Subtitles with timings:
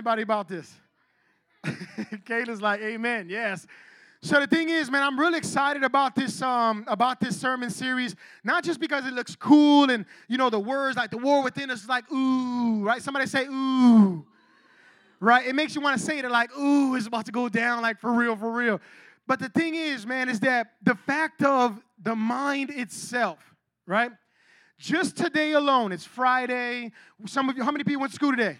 [0.00, 0.74] Anybody about this?
[2.24, 3.26] Kayla's like, Amen.
[3.28, 3.66] Yes.
[4.22, 8.16] So the thing is, man, I'm really excited about this um, about this sermon series.
[8.42, 11.70] Not just because it looks cool and you know the words like the war within
[11.70, 13.02] us is like ooh, right?
[13.02, 14.24] Somebody say ooh,
[15.20, 15.46] right?
[15.46, 18.00] It makes you want to say it like ooh, it's about to go down, like
[18.00, 18.80] for real, for real.
[19.26, 23.38] But the thing is, man, is that the fact of the mind itself,
[23.86, 24.12] right?
[24.78, 26.90] Just today alone, it's Friday.
[27.26, 28.56] Some of you, how many people went to school today?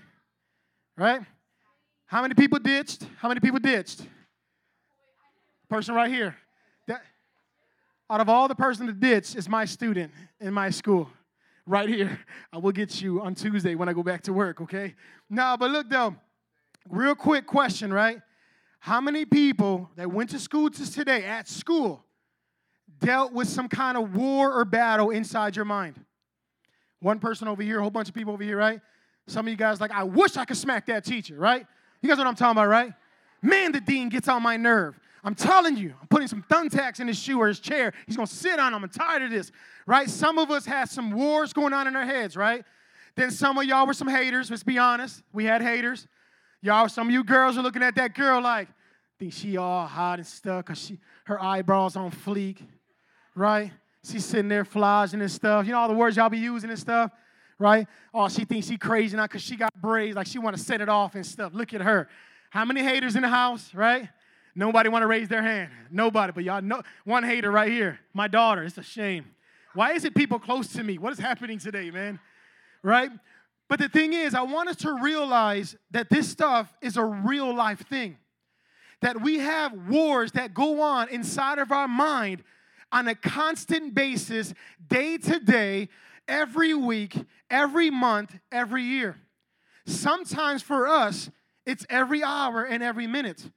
[1.00, 1.22] Right?
[2.04, 3.06] How many people ditched?
[3.16, 4.02] How many people ditched?
[5.70, 6.36] Person right here.
[6.88, 7.00] That,
[8.10, 11.08] out of all the person that ditched is my student in my school.
[11.64, 12.20] Right here.
[12.52, 14.94] I will get you on Tuesday when I go back to work, okay?
[15.30, 16.16] No, but look though,
[16.90, 18.20] real quick question, right?
[18.78, 22.04] How many people that went to school to today at school
[22.98, 25.94] dealt with some kind of war or battle inside your mind?
[27.00, 28.82] One person over here, a whole bunch of people over here, right?
[29.30, 31.66] Some of you guys like, I wish I could smack that teacher, right?
[32.02, 32.92] You guys know what I'm talking about, right?
[33.42, 34.98] Man, the dean gets on my nerve.
[35.22, 37.92] I'm telling you, I'm putting some thumbtacks in his shoe or his chair.
[38.06, 38.84] He's gonna sit on them.
[38.84, 39.52] I'm tired of this,
[39.86, 40.08] right?
[40.08, 42.64] Some of us had some wars going on in our heads, right?
[43.16, 44.50] Then some of y'all were some haters.
[44.50, 45.22] Let's be honest.
[45.32, 46.06] We had haters.
[46.62, 48.68] Y'all, some of you girls are looking at that girl like,
[49.18, 52.56] think she all hot and stuff because she her eyebrows on fleek,
[53.34, 53.70] right?
[54.02, 55.66] She's sitting there flogging and stuff.
[55.66, 57.10] You know all the words y'all be using and stuff,
[57.60, 57.86] right?
[58.12, 60.80] Oh, she thinks she crazy now because she got braids, like she want to set
[60.80, 61.52] it off and stuff.
[61.54, 62.08] Look at her.
[62.48, 64.08] How many haters in the house, right?
[64.56, 65.70] Nobody want to raise their hand.
[65.92, 68.00] Nobody, but y'all know one hater right here.
[68.12, 68.64] My daughter.
[68.64, 69.26] It's a shame.
[69.74, 70.98] Why is it people close to me?
[70.98, 72.18] What is happening today, man?
[72.82, 73.10] Right?
[73.68, 77.54] But the thing is, I want us to realize that this stuff is a real
[77.54, 78.16] life thing.
[79.02, 82.42] That we have wars that go on inside of our mind
[82.90, 84.52] on a constant basis,
[84.88, 85.88] day to day,
[86.30, 87.16] every week,
[87.50, 89.16] every month, every year.
[89.86, 91.30] Sometimes for us,
[91.66, 93.50] it's every hour and every minute.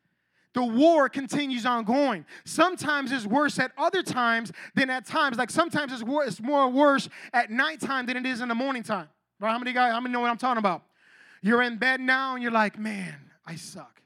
[0.53, 2.25] The war continues on going.
[2.45, 5.37] Sometimes it's worse at other times than at times.
[5.37, 8.83] Like sometimes it's, wor- it's more worse at nighttime than it is in the morning
[8.83, 9.09] time.
[9.39, 9.51] Right?
[9.51, 10.83] How many guys, how many know what I'm talking about?
[11.41, 13.15] You're in bed now and you're like, man,
[13.45, 14.01] I suck.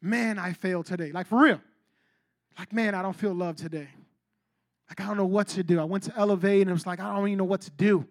[0.00, 1.12] Man, I failed today.
[1.12, 1.60] Like for real.
[2.58, 3.88] Like, man, I don't feel love today.
[4.88, 5.80] Like, I don't know what to do.
[5.80, 8.06] I went to Elevate and it was like, I don't even know what to do.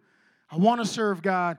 [0.51, 1.57] I want to serve God.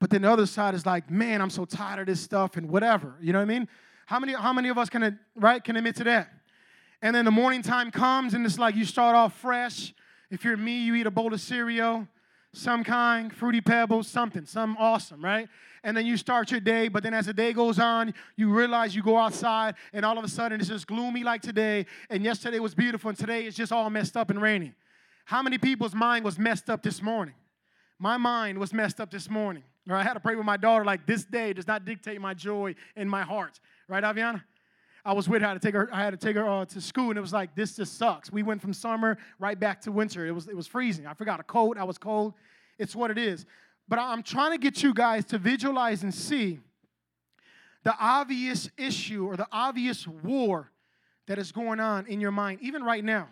[0.00, 2.68] But then the other side is like, man, I'm so tired of this stuff and
[2.68, 3.14] whatever.
[3.20, 3.68] You know what I mean?
[4.06, 6.28] How many, how many of us can, right, can admit to that?
[7.00, 9.94] And then the morning time comes and it's like you start off fresh.
[10.30, 12.08] If you're me, you eat a bowl of cereal,
[12.52, 15.48] some kind, fruity pebbles, something, something awesome, right?
[15.84, 18.94] And then you start your day, but then as the day goes on, you realize
[18.94, 22.58] you go outside and all of a sudden it's just gloomy like today, and yesterday
[22.60, 24.72] was beautiful, and today it's just all messed up and rainy.
[25.24, 27.34] How many people's mind was messed up this morning?
[28.02, 29.62] My mind was messed up this morning.
[29.88, 32.34] Or I had to pray with my daughter, like, this day does not dictate my
[32.34, 33.60] joy in my heart.
[33.86, 34.42] Right, Aviana?
[35.04, 35.46] I was with her.
[35.46, 37.20] I had to take her, I had to, take her uh, to school, and it
[37.20, 38.32] was like, this just sucks.
[38.32, 40.26] We went from summer right back to winter.
[40.26, 41.06] It was, it was freezing.
[41.06, 41.78] I forgot a coat.
[41.78, 42.34] I was cold.
[42.76, 43.46] It's what it is.
[43.86, 46.58] But I'm trying to get you guys to visualize and see
[47.84, 50.72] the obvious issue or the obvious war
[51.28, 53.28] that is going on in your mind, even right now.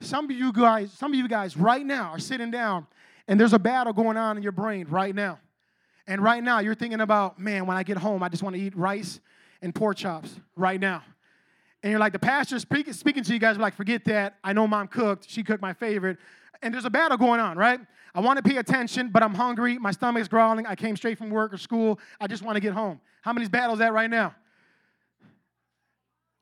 [0.00, 2.86] Some of you guys, some of you guys right now are sitting down
[3.28, 5.38] and there's a battle going on in your brain right now.
[6.06, 8.62] And right now you're thinking about, man, when I get home, I just want to
[8.62, 9.20] eat rice
[9.60, 11.02] and pork chops right now.
[11.82, 14.36] And you're like, the pastor's speaking, to you guys, like, forget that.
[14.42, 15.28] I know mom cooked.
[15.28, 16.18] She cooked my favorite.
[16.62, 17.80] And there's a battle going on, right?
[18.14, 19.78] I want to pay attention, but I'm hungry.
[19.78, 20.66] My stomach's growling.
[20.66, 22.00] I came straight from work or school.
[22.20, 23.00] I just want to get home.
[23.22, 24.34] How many battles that right now?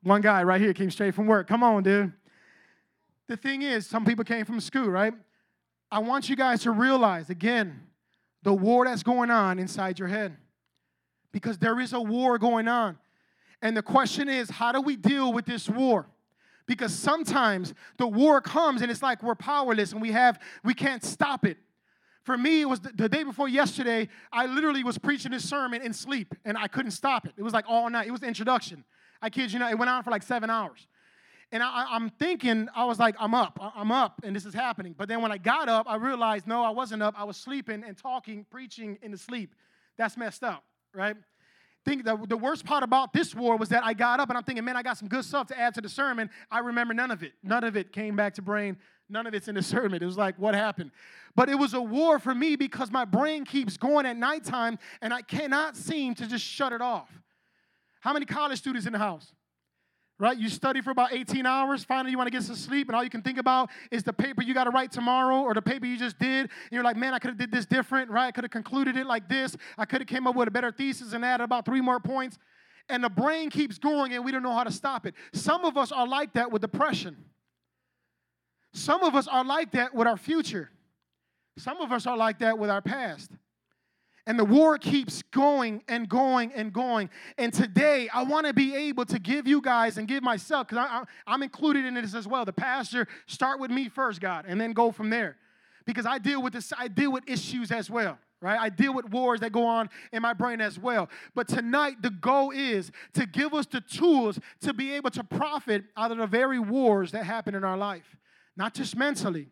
[0.03, 1.47] One guy right here came straight from work.
[1.47, 2.13] Come on, dude.
[3.27, 5.13] The thing is, some people came from school, right?
[5.91, 7.81] I want you guys to realize again
[8.43, 10.37] the war that's going on inside your head.
[11.31, 12.97] Because there is a war going on.
[13.61, 16.07] And the question is, how do we deal with this war?
[16.67, 21.03] Because sometimes the war comes and it's like we're powerless and we have we can't
[21.03, 21.57] stop it.
[22.23, 25.81] For me, it was the, the day before yesterday, I literally was preaching this sermon
[25.81, 27.33] in sleep and I couldn't stop it.
[27.37, 28.07] It was like all night.
[28.07, 28.83] It was the introduction.
[29.21, 30.87] I kid you not, it went on for like seven hours.
[31.51, 34.95] And I, am thinking, I was like, I'm up, I'm up, and this is happening.
[34.97, 37.13] But then when I got up, I realized, no, I wasn't up.
[37.17, 39.53] I was sleeping and talking, preaching in the sleep.
[39.97, 40.63] That's messed up,
[40.93, 41.15] right?
[41.85, 44.43] Think the, the worst part about this war was that I got up and I'm
[44.43, 46.31] thinking, man, I got some good stuff to add to the sermon.
[46.49, 47.33] I remember none of it.
[47.43, 48.77] None of it came back to brain.
[49.07, 50.01] None of it's in the sermon.
[50.01, 50.89] It was like, what happened?
[51.35, 55.13] But it was a war for me because my brain keeps going at nighttime and
[55.13, 57.09] I cannot seem to just shut it off.
[57.99, 59.31] How many college students in the house?
[60.17, 60.37] Right?
[60.37, 61.83] You study for about 18 hours.
[61.83, 64.13] Finally, you want to get some sleep, and all you can think about is the
[64.13, 66.41] paper you got to write tomorrow or the paper you just did.
[66.41, 68.27] And you're like, man, I could have did this different, right?
[68.27, 69.55] I could have concluded it like this.
[69.77, 72.37] I could have came up with a better thesis and added about three more points.
[72.87, 75.15] And the brain keeps going, and we don't know how to stop it.
[75.33, 77.17] Some of us are like that with depression.
[78.73, 80.69] Some of us are like that with our future.
[81.57, 83.31] Some of us are like that with our past.
[84.27, 87.09] And the war keeps going and going and going.
[87.37, 91.05] And today, I want to be able to give you guys and give myself, because
[91.27, 92.43] I'm included in this as well.
[92.43, 95.37] The pastor, start with me first, God, and then go from there.
[95.85, 98.17] Because I deal with this, I deal with issues as well.
[98.41, 98.59] Right?
[98.59, 101.09] I deal with wars that go on in my brain as well.
[101.33, 105.85] But tonight, the goal is to give us the tools to be able to profit
[105.97, 108.17] out of the very wars that happen in our life,
[108.55, 109.47] not just mentally,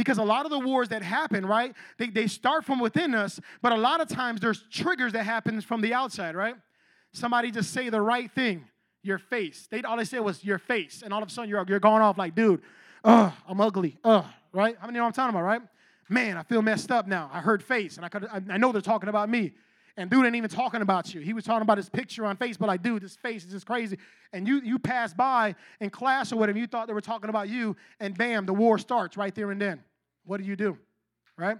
[0.00, 3.38] because a lot of the wars that happen, right, they, they start from within us,
[3.60, 6.54] but a lot of times there's triggers that happen from the outside, right?
[7.12, 8.64] Somebody just say the right thing,
[9.02, 9.68] your face.
[9.70, 12.00] They all they said was your face, and all of a sudden you're, you're going
[12.00, 12.62] off like, dude,
[13.04, 14.24] ugh, I'm ugly, ugh,
[14.54, 14.74] right?
[14.80, 15.60] How many know what I'm talking about, right?
[16.08, 17.28] Man, I feel messed up now.
[17.30, 19.52] I heard face, and I could I know they're talking about me.
[19.98, 21.20] And dude ain't even talking about you.
[21.20, 23.98] He was talking about his picture on Facebook, like, dude, this face is just crazy.
[24.32, 27.50] And you you pass by in class or whatever, you thought they were talking about
[27.50, 29.82] you, and bam, the war starts right there and then.
[30.24, 30.78] What do you do?
[31.36, 31.58] Right?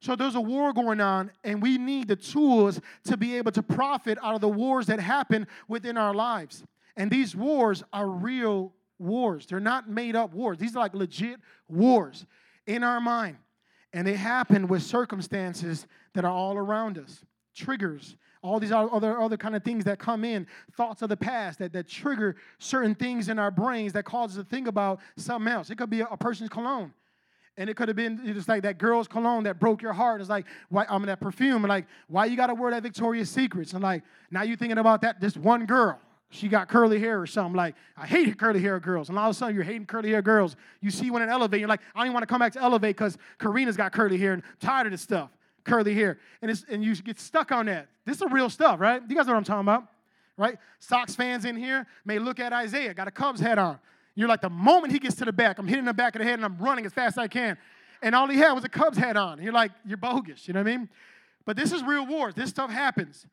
[0.00, 3.62] So there's a war going on, and we need the tools to be able to
[3.62, 6.62] profit out of the wars that happen within our lives.
[6.96, 9.46] And these wars are real wars.
[9.46, 10.58] They're not made up wars.
[10.58, 12.26] These are like legit wars
[12.66, 13.38] in our mind.
[13.92, 17.24] And they happen with circumstances that are all around us.
[17.54, 20.46] Triggers, all these other, other kind of things that come in,
[20.76, 24.44] thoughts of the past that, that trigger certain things in our brains that cause us
[24.44, 25.70] to think about something else.
[25.70, 26.92] It could be a, a person's cologne.
[27.56, 30.20] And it could have been just like that girl's cologne that broke your heart.
[30.20, 31.64] It's like, why, I mean, that perfume.
[31.64, 33.74] And like, why you got to wear that Victoria's Secrets?
[33.74, 36.00] And like, now you're thinking about that, this one girl.
[36.30, 37.54] She got curly hair or something.
[37.54, 39.08] Like, I hate curly hair girls.
[39.08, 40.56] And all of a sudden, you're hating curly hair girls.
[40.80, 42.60] You see one in Elevate, you're like, I don't even want to come back to
[42.60, 45.30] Elevate because Karina's got curly hair and I'm tired of this stuff.
[45.62, 46.18] Curly hair.
[46.42, 47.86] And, it's, and you get stuck on that.
[48.04, 49.00] This is real stuff, right?
[49.08, 49.86] You guys know what I'm talking about,
[50.36, 50.58] right?
[50.80, 53.78] Sox fans in here may look at Isaiah, got a Cubs hat on.
[54.14, 56.24] You're like, the moment he gets to the back, I'm hitting the back of the
[56.24, 57.58] head and I'm running as fast as I can.
[58.02, 59.42] And all he had was a Cubs hat on.
[59.42, 60.46] You're like, you're bogus.
[60.46, 60.88] You know what I mean?
[61.44, 62.34] But this is real wars.
[62.34, 63.26] This stuff happens.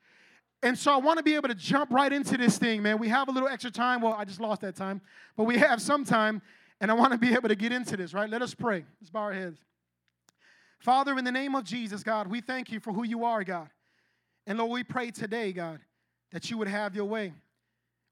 [0.64, 3.00] And so I want to be able to jump right into this thing, man.
[3.00, 4.02] We have a little extra time.
[4.02, 5.02] Well, I just lost that time,
[5.36, 6.42] but we have some time,
[6.80, 8.30] and I want to be able to get into this, right?
[8.30, 8.86] Let us pray.
[9.02, 9.60] Let's bow our heads.
[10.80, 13.70] Father, in the name of Jesus, God, we thank you for who you are, God.
[14.46, 15.80] And Lord, we pray today, God,
[16.32, 17.34] that you would have your way.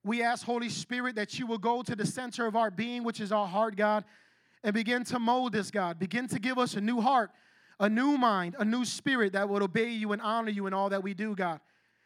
[0.04, 3.20] We ask, Holy Spirit, that you will go to the center of our being, which
[3.20, 4.06] is our heart, God,
[4.64, 6.00] and begin to mold us, God.
[6.00, 7.32] Begin to give us a new heart,
[7.80, 10.90] a new mind, a new spirit that will obey you and honor you in all
[10.90, 11.60] that we do, God.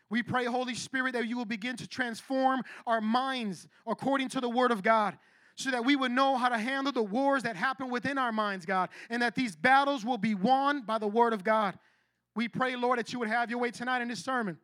[0.09, 4.49] We pray, Holy Spirit, that you will begin to transform our minds according to the
[4.49, 5.17] Word of God
[5.55, 8.65] so that we would know how to handle the wars that happen within our minds,
[8.65, 11.77] God, and that these battles will be won by the Word of God.
[12.35, 14.57] We pray, Lord, that you would have your way tonight in this sermon.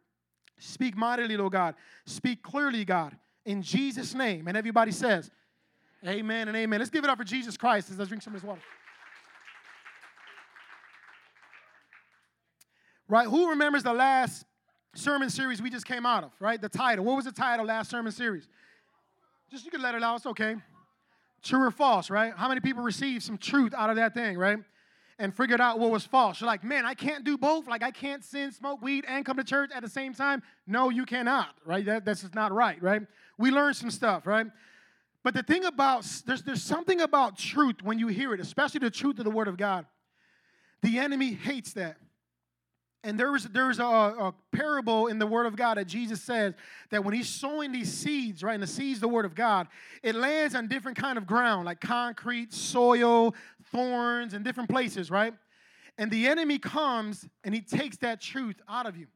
[0.59, 1.75] Speak mightily, Lord God.
[2.05, 4.47] Speak clearly, God, in Jesus' name.
[4.47, 5.31] And everybody says,
[6.07, 6.79] Amen and amen.
[6.79, 7.91] Let's give it up for Jesus Christ.
[7.97, 8.61] Let's drink some of his water.
[13.09, 13.27] Right?
[13.27, 14.45] Who remembers the last
[14.95, 16.61] sermon series we just came out of, right?
[16.61, 17.03] The title.
[17.05, 18.47] What was the title last sermon series?
[19.51, 20.55] Just you can let it out, it's okay.
[21.41, 22.33] True or false, right?
[22.35, 24.59] How many people received some truth out of that thing, right?
[25.21, 26.39] And figured out what was false.
[26.39, 27.67] You're like, man, I can't do both.
[27.67, 30.41] Like, I can't sin, smoke weed, and come to church at the same time.
[30.65, 31.85] No, you cannot, right?
[31.85, 33.01] That, that's just not right, right?
[33.37, 34.47] We learned some stuff, right?
[35.23, 38.89] But the thing about, there's, there's something about truth when you hear it, especially the
[38.89, 39.85] truth of the Word of God.
[40.81, 41.97] The enemy hates that.
[43.03, 46.53] And there there's, there's a, a, parable in the Word of God that Jesus says
[46.89, 49.67] that when he's sowing these seeds, right, and the seeds, the Word of God,
[50.03, 53.33] it lands on different kind of ground, like concrete, soil,
[53.71, 55.33] thorns, and different places, right?
[55.97, 59.07] And the enemy comes and he takes that truth out of you.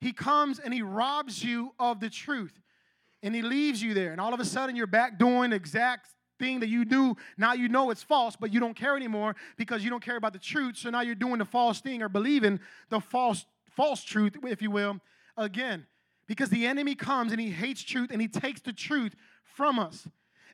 [0.00, 2.58] He comes and he robs you of the truth
[3.22, 4.12] and he leaves you there.
[4.12, 6.08] And all of a sudden, you're back doing the exact
[6.38, 7.16] thing that you do.
[7.36, 10.32] Now you know it's false, but you don't care anymore because you don't care about
[10.32, 10.78] the truth.
[10.78, 13.44] So now you're doing the false thing or believing the false
[13.76, 15.00] false truth, if you will,
[15.36, 15.86] again.
[16.26, 20.08] Because the enemy comes and he hates truth and he takes the truth from us.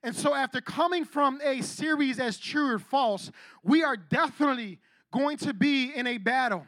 [0.06, 3.30] And so, after coming from a series as true or false,
[3.62, 4.78] we are definitely
[5.12, 6.64] going to be in a battle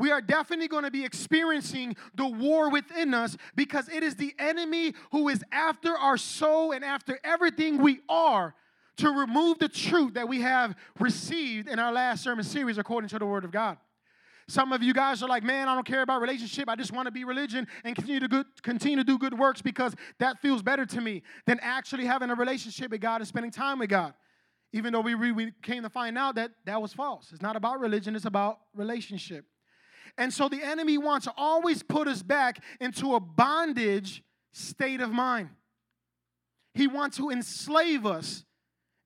[0.00, 4.34] we are definitely going to be experiencing the war within us because it is the
[4.38, 8.54] enemy who is after our soul and after everything we are
[8.96, 13.18] to remove the truth that we have received in our last sermon series according to
[13.18, 13.76] the Word of God.
[14.50, 16.68] Some of you guys are like, man, I don't care about relationship.
[16.68, 19.62] I just want to be religion and continue to good, continue to do good works
[19.62, 23.52] because that feels better to me than actually having a relationship with God and spending
[23.52, 24.12] time with God.
[24.72, 27.30] Even though we, we came to find out that that was false.
[27.30, 29.44] It's not about religion, it's about relationship.
[30.18, 35.12] And so the enemy wants to always put us back into a bondage state of
[35.12, 35.50] mind.
[36.74, 38.44] He wants to enslave us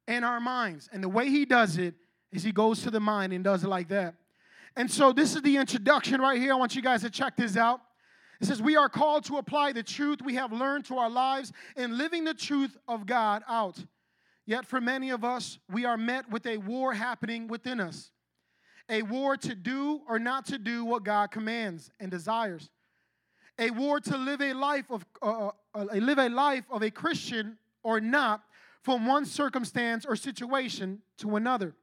[0.09, 0.89] in our minds.
[0.91, 1.95] And the way he does it
[2.33, 4.15] is he goes to the mind and does it like that.
[4.77, 6.53] And so this is the introduction right here.
[6.53, 7.81] I want you guys to check this out.
[8.41, 11.53] It says, We are called to apply the truth we have learned to our lives
[11.77, 13.79] in living the truth of God out.
[14.47, 18.11] Yet for many of us, we are met with a war happening within us
[18.89, 22.71] a war to do or not to do what God commands and desires,
[23.59, 27.57] a war to live a life of uh, uh, live a life of a Christian
[27.83, 28.43] or not
[28.83, 31.75] from one circumstance or situation to another.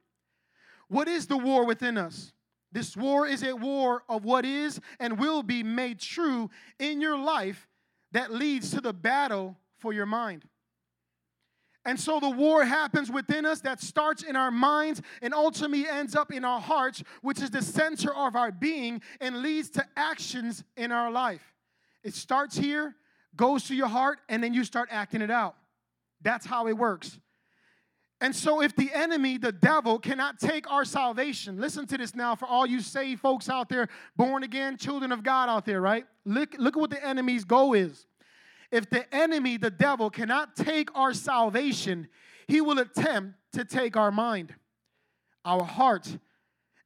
[0.88, 2.32] What is the war within us?
[2.72, 7.18] This war is a war of what is and will be made true in your
[7.18, 7.68] life
[8.12, 10.44] that leads to the battle for your mind.
[11.84, 16.14] And so the war happens within us that starts in our minds and ultimately ends
[16.14, 20.62] up in our hearts, which is the center of our being and leads to actions
[20.76, 21.42] in our life.
[22.04, 22.94] It starts here,
[23.34, 25.56] goes to your heart, and then you start acting it out.
[26.20, 27.18] That's how it works.
[28.22, 32.36] And so, if the enemy, the devil, cannot take our salvation, listen to this now
[32.36, 36.06] for all you saved folks out there, born again, children of God out there, right?
[36.24, 38.06] Look, look at what the enemy's goal is.
[38.70, 42.06] If the enemy, the devil, cannot take our salvation,
[42.46, 44.54] he will attempt to take our mind,
[45.44, 46.16] our heart,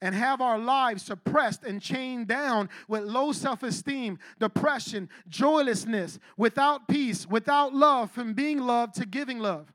[0.01, 6.89] and have our lives suppressed and chained down with low self esteem, depression, joylessness, without
[6.89, 9.71] peace, without love, from being loved to giving love.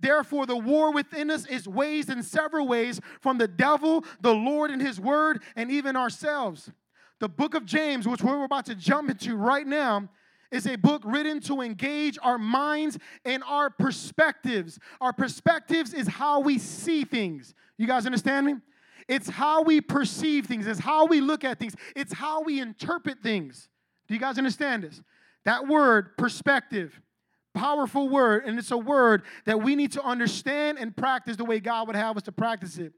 [0.00, 4.70] Therefore, the war within us is waged in several ways from the devil, the Lord
[4.70, 6.70] and his word, and even ourselves.
[7.18, 10.08] The book of James, which we're about to jump into right now,
[10.50, 14.78] is a book written to engage our minds and our perspectives.
[15.00, 17.54] Our perspectives is how we see things.
[17.76, 18.54] You guys understand me?
[19.08, 23.22] It's how we perceive things, it's how we look at things, it's how we interpret
[23.22, 23.68] things.
[24.06, 25.00] Do you guys understand this?
[25.46, 27.00] That word, perspective,
[27.58, 31.58] powerful word, and it's a word that we need to understand and practice the way
[31.58, 32.92] God would have us to practice it.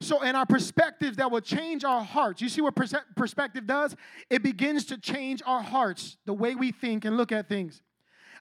[0.00, 2.42] So, in our perspectives, that will change our hearts.
[2.42, 3.96] You see what perspective does?
[4.28, 7.82] It begins to change our hearts, the way we think and look at things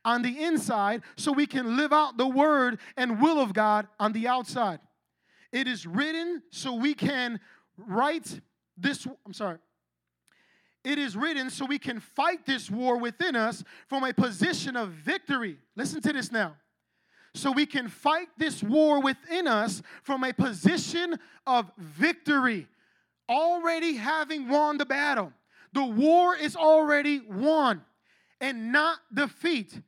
[0.05, 4.11] on the inside, so we can live out the word and will of God on
[4.11, 4.79] the outside.
[5.53, 7.39] It is written so we can
[7.77, 8.41] write
[8.75, 9.59] this, I'm sorry.
[10.83, 14.89] It is written so we can fight this war within us from a position of
[14.89, 15.57] victory.
[15.75, 16.55] Listen to this now.
[17.35, 22.67] So we can fight this war within us from a position of victory,
[23.27, 25.33] already having won the battle.
[25.73, 27.81] The war is already won
[28.39, 29.79] and not defeat,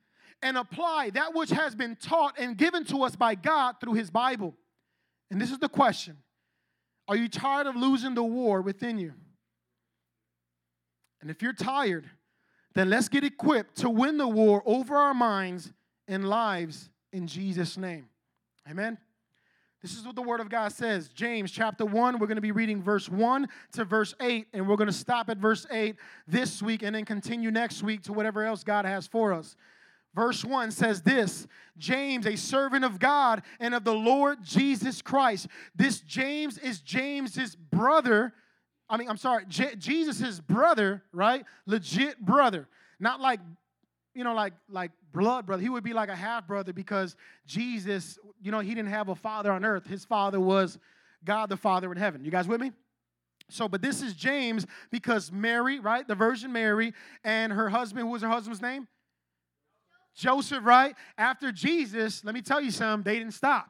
[0.41, 4.09] and apply that which has been taught and given to us by God through His
[4.09, 4.55] Bible.
[5.29, 6.17] And this is the question
[7.07, 9.13] Are you tired of losing the war within you?
[11.25, 12.07] And if you're tired,
[12.75, 15.73] then let's get equipped to win the war over our minds
[16.07, 18.09] and lives in Jesus' name.
[18.69, 18.99] Amen.
[19.81, 21.09] This is what the Word of God says.
[21.09, 24.75] James chapter 1, we're going to be reading verse 1 to verse 8, and we're
[24.75, 25.95] going to stop at verse 8
[26.27, 29.55] this week and then continue next week to whatever else God has for us.
[30.13, 31.47] Verse 1 says this
[31.79, 35.47] James, a servant of God and of the Lord Jesus Christ.
[35.75, 38.31] This James is James's brother.
[38.89, 41.45] I mean, I'm sorry, J- Jesus's brother, right?
[41.65, 42.67] Legit brother.
[42.99, 43.39] Not like,
[44.13, 45.61] you know, like like blood brother.
[45.61, 47.15] He would be like a half brother because
[47.45, 49.87] Jesus, you know, he didn't have a father on earth.
[49.87, 50.77] His father was
[51.23, 52.23] God the Father in heaven.
[52.23, 52.71] You guys with me?
[53.49, 56.07] So, but this is James because Mary, right?
[56.07, 58.87] The Virgin Mary and her husband, who was her husband's name?
[60.15, 60.95] Joseph, right?
[61.17, 63.69] After Jesus, let me tell you something, they didn't stop.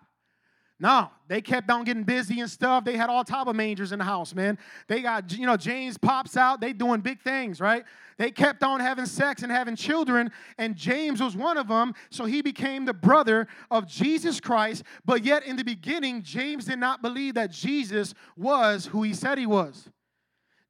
[0.77, 2.83] No, they kept on getting busy and stuff.
[2.83, 4.57] They had all type of mangers in the house, man.
[4.87, 6.59] They got, you know, James pops out.
[6.59, 7.85] They doing big things, right?
[8.17, 11.93] They kept on having sex and having children, and James was one of them.
[12.09, 14.83] So he became the brother of Jesus Christ.
[15.05, 19.37] But yet, in the beginning, James did not believe that Jesus was who he said
[19.37, 19.89] he was.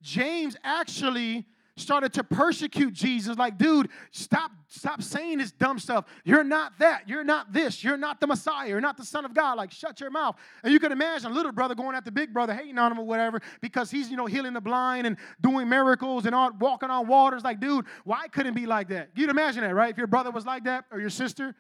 [0.03, 1.47] James actually
[1.77, 3.37] started to persecute Jesus.
[3.37, 6.05] Like, dude, stop, stop saying this dumb stuff.
[6.23, 7.07] You're not that.
[7.07, 7.83] You're not this.
[7.83, 8.69] You're not the Messiah.
[8.69, 9.57] You're not the Son of God.
[9.57, 10.35] Like, shut your mouth.
[10.63, 13.05] And you can imagine a little brother going the big brother, hating on him or
[13.05, 17.07] whatever, because he's, you know, healing the blind and doing miracles and all, walking on
[17.07, 17.43] waters.
[17.43, 19.09] Like, dude, why couldn't be like that?
[19.15, 19.89] You'd imagine that, right?
[19.89, 21.55] If your brother was like that or your sister,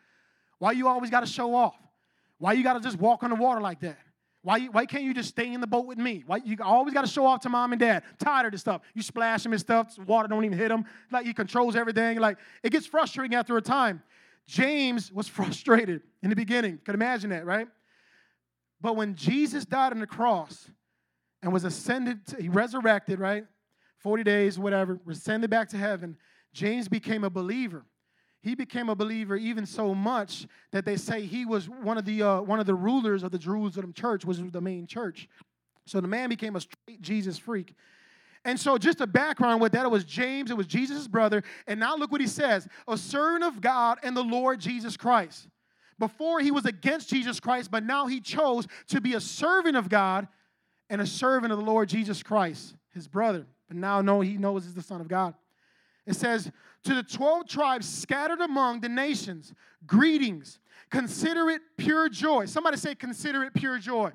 [0.59, 1.75] why you always got to show off?
[2.37, 3.97] Why you got to just walk on the water like that?
[4.45, 6.23] Why, why can't you just stay in the boat with me?
[6.27, 8.03] Why you always got to show off to mom and dad?
[8.19, 8.83] Tired of this stuff.
[8.93, 9.97] You splash him and stuff.
[9.97, 10.85] Water don't even hit him.
[11.11, 12.19] Like he controls everything.
[12.19, 14.03] Like it gets frustrating after a time.
[14.45, 16.77] James was frustrated in the beginning.
[16.85, 17.67] Could imagine that, right?
[18.79, 20.69] But when Jesus died on the cross
[21.41, 23.45] and was ascended, to, he resurrected, right?
[23.97, 26.17] 40 days, whatever, ascended back to heaven,
[26.53, 27.83] James became a believer.
[28.45, 32.21] He became a believer even so much that they say he was one of the
[32.21, 35.27] uh, one of the rulers of the Jerusalem church, was the main church.
[35.87, 37.73] So the man became a straight Jesus freak.
[38.43, 41.41] And so, just a background with that, it was James, it was Jesus' brother.
[41.65, 45.47] And now look what he says a servant of God and the Lord Jesus Christ.
[45.97, 49.89] Before he was against Jesus Christ, but now he chose to be a servant of
[49.89, 50.27] God
[50.91, 53.47] and a servant of the Lord Jesus Christ, his brother.
[53.67, 55.33] But now know he knows he's the Son of God.
[56.05, 56.51] It says,
[56.85, 59.53] To the 12 tribes scattered among the nations,
[59.85, 60.59] greetings.
[60.89, 62.45] Consider it pure joy.
[62.45, 64.11] Somebody say, Consider it pure joy.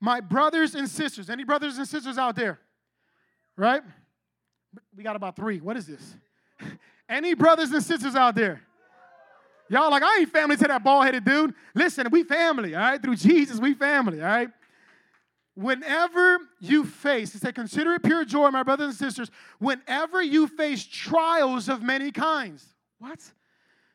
[0.00, 1.28] My brothers and sisters.
[1.28, 2.60] Any brothers and sisters out there?
[3.56, 3.82] Right?
[4.96, 5.60] We got about three.
[5.60, 6.16] What is this?
[7.08, 8.62] Any brothers and sisters out there?
[9.68, 11.54] Y'all like, I ain't family to that bald headed dude.
[11.74, 13.02] Listen, we family, all right?
[13.02, 14.48] Through Jesus, we family, all right?
[15.54, 20.46] Whenever you face, it said, consider it pure joy, my brothers and sisters, whenever you
[20.46, 22.66] face trials of many kinds.
[22.98, 23.18] What?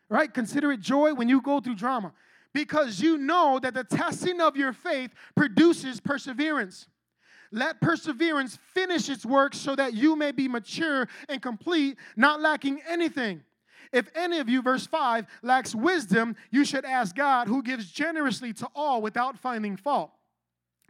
[0.10, 0.32] Right?
[0.34, 2.14] Consider it joy when you go through drama
[2.54, 6.88] because you know that the testing of your faith produces perseverance.
[7.52, 12.82] Let perseverance finish its work so that you may be mature and complete, not lacking
[12.88, 13.44] anything.
[13.92, 18.52] If any of you, verse 5, lacks wisdom, you should ask God, who gives generously
[18.54, 20.12] to all without finding fault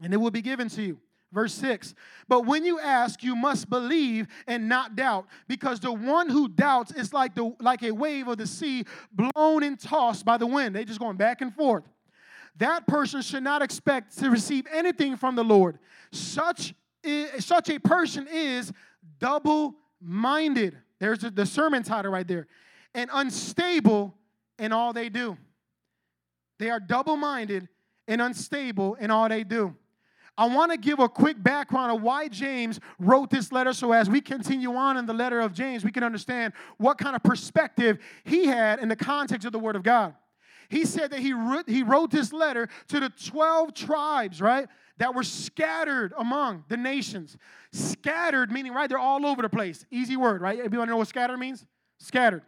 [0.02, 1.00] and it will be given to you.
[1.32, 1.94] Verse 6
[2.28, 6.92] But when you ask, you must believe and not doubt, because the one who doubts
[6.92, 10.76] is like, the, like a wave of the sea blown and tossed by the wind.
[10.76, 11.84] They're just going back and forth.
[12.58, 15.78] That person should not expect to receive anything from the Lord.
[16.12, 16.74] Such,
[17.04, 18.72] is, such a person is
[19.20, 20.78] double minded.
[21.00, 22.48] There's the sermon title right there.
[22.94, 24.16] And unstable
[24.58, 25.38] in all they do.
[26.60, 27.68] They are double minded
[28.08, 29.76] and unstable in all they do.
[30.38, 34.10] I want to give a quick background of why James wrote this letter so as
[34.10, 38.00] we continue on in the letter of James, we can understand what kind of perspective
[38.26, 40.14] he had in the context of the Word of God.
[40.70, 44.68] He said that he wrote, he wrote this letter to the 12 tribes, right,
[44.98, 47.38] that were scattered among the nations.
[47.72, 49.86] Scattered, meaning, right, they're all over the place.
[49.92, 50.60] Easy word, right?
[50.60, 51.66] Everybody know what scattered means?
[52.00, 52.42] Scattered.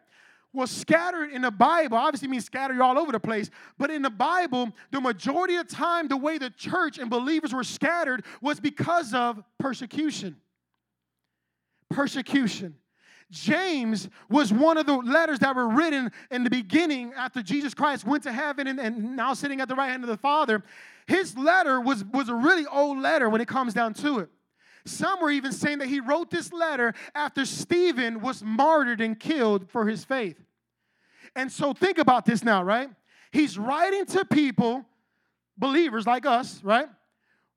[0.54, 4.10] Well, scattered in the Bible obviously means scattered all over the place, but in the
[4.10, 8.60] Bible, the majority of the time, the way the church and believers were scattered was
[8.60, 10.38] because of persecution.
[11.90, 12.76] Persecution.
[13.30, 18.06] James was one of the letters that were written in the beginning after Jesus Christ
[18.06, 20.64] went to heaven and, and now sitting at the right hand of the Father.
[21.08, 24.30] His letter was, was a really old letter when it comes down to it.
[24.88, 29.70] Some were even saying that he wrote this letter after Stephen was martyred and killed
[29.70, 30.38] for his faith.
[31.36, 32.90] And so think about this now, right?
[33.32, 34.86] He's writing to people,
[35.58, 36.88] believers like us, right?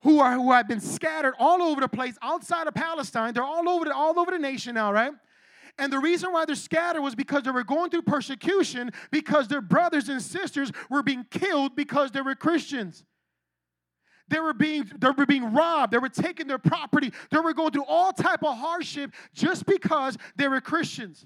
[0.03, 3.33] Who are who have been scattered all over the place outside of Palestine.
[3.33, 5.13] They're all over the, all over the nation now, right?
[5.77, 9.61] And the reason why they're scattered was because they were going through persecution because their
[9.61, 13.03] brothers and sisters were being killed because they were Christians.
[14.31, 15.91] They were being they were being robbed.
[15.91, 17.11] They were taking their property.
[17.31, 21.25] They were going through all type of hardship just because they were Christians.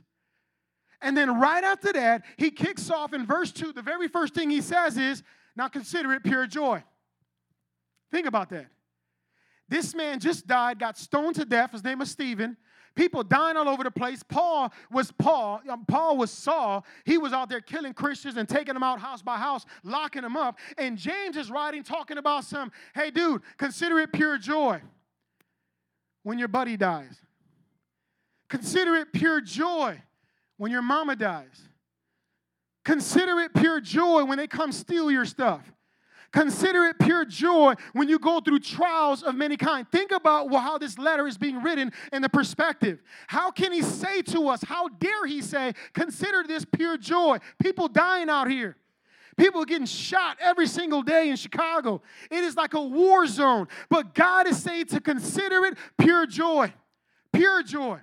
[1.01, 3.73] And then right after that, he kicks off in verse 2.
[3.73, 5.21] The very first thing he says is,
[5.55, 6.83] Now consider it pure joy.
[8.11, 8.67] Think about that.
[9.69, 11.73] This man just died, got stoned to death.
[11.73, 12.57] His name was Stephen.
[12.95, 14.23] People dying all over the place.
[14.23, 15.61] Paul was Paul.
[15.69, 16.85] Um, Paul was Saul.
[17.03, 20.37] He was out there killing Christians and taking them out house by house, locking them
[20.37, 20.57] up.
[20.77, 24.81] And James is writing, talking about some, hey, dude, consider it pure joy
[26.23, 27.17] when your buddy dies.
[28.47, 30.01] Consider it pure joy
[30.57, 31.67] when your mama dies.
[32.85, 35.69] Consider it pure joy when they come steal your stuff.
[36.35, 39.89] Consider it pure joy when you go through trials of many kind.
[39.89, 43.01] Think about how this letter is being written in the perspective.
[43.27, 47.37] How can he say to us, how dare he say, consider this pure joy?
[47.57, 48.75] People dying out here.
[49.37, 52.01] People getting shot every single day in Chicago.
[52.29, 53.69] It is like a war zone.
[53.89, 56.73] But God is saying to consider it pure joy.
[57.31, 57.99] Pure joy.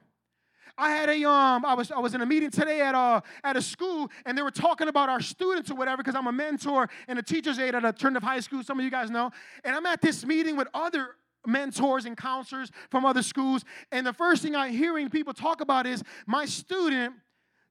[0.79, 3.21] I had a um, I was I was in a meeting today at a uh,
[3.45, 6.33] at a school, and they were talking about our students or whatever, because I'm a
[6.33, 8.63] mentor and a teacher's aide at a Turn of High School.
[8.63, 9.31] Some of you guys know,
[9.65, 14.13] and I'm at this meeting with other mentors and counselors from other schools, and the
[14.13, 17.15] first thing I'm hearing people talk about is my student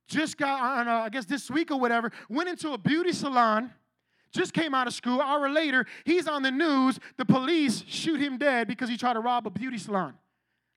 [0.07, 3.71] just got on, uh, I guess this week or whatever, went into a beauty salon
[4.31, 5.21] just came out of school.
[5.21, 6.99] hour later, he's on the news.
[7.17, 10.13] The police shoot him dead because he tried to rob a beauty salon.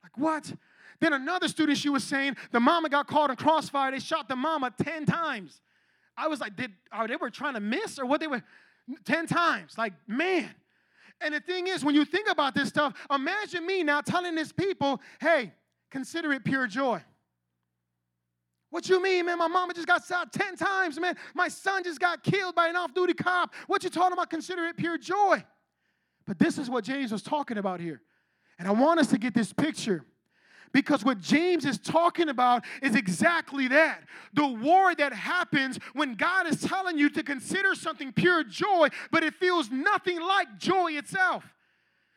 [0.03, 0.53] Like, what?
[1.01, 3.91] Then another student, she was saying, the mama got caught in crossfire.
[3.91, 5.61] They shot the mama 10 times.
[6.17, 8.43] I was like, did are they were trying to miss or what they were
[9.05, 9.77] 10 times?
[9.77, 10.51] Like, man.
[11.21, 14.53] And the thing is, when you think about this stuff, imagine me now telling these
[14.53, 15.53] people, hey,
[15.91, 17.03] consider it pure joy.
[18.71, 19.39] What you mean, man?
[19.39, 21.17] My mama just got shot 10 times, man.
[21.33, 23.55] My son just got killed by an off-duty cop.
[23.69, 24.31] What you talking about?
[24.31, 25.45] Consider it pure joy.
[26.27, 28.03] But this is what James was talking about here.
[28.59, 30.05] And I want us to get this picture.
[30.75, 34.03] Because what James is talking about is exactly that.
[34.35, 39.23] The war that happens when God is telling you to consider something pure joy, but
[39.23, 41.45] it feels nothing like joy itself.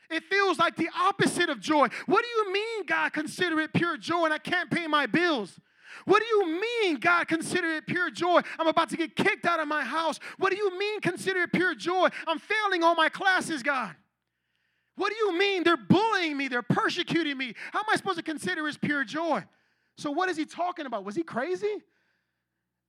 [0.10, 1.88] It feels like the opposite of joy.
[2.08, 5.60] What do you mean, God, consider it pure joy and I can't pay my bills?
[6.06, 8.42] What do you mean, God, consider it pure joy?
[8.58, 10.20] I'm about to get kicked out of my house.
[10.40, 12.08] What do you mean, consider it pure joy?
[12.26, 13.96] I'm failing all my classes, God.
[14.98, 15.64] What do you mean?
[15.64, 17.54] They're bullying me, they're persecuting me.
[17.72, 19.44] How am I supposed to consider it pure joy?
[19.98, 21.06] So, what is he talking about?
[21.06, 21.84] Was he crazy?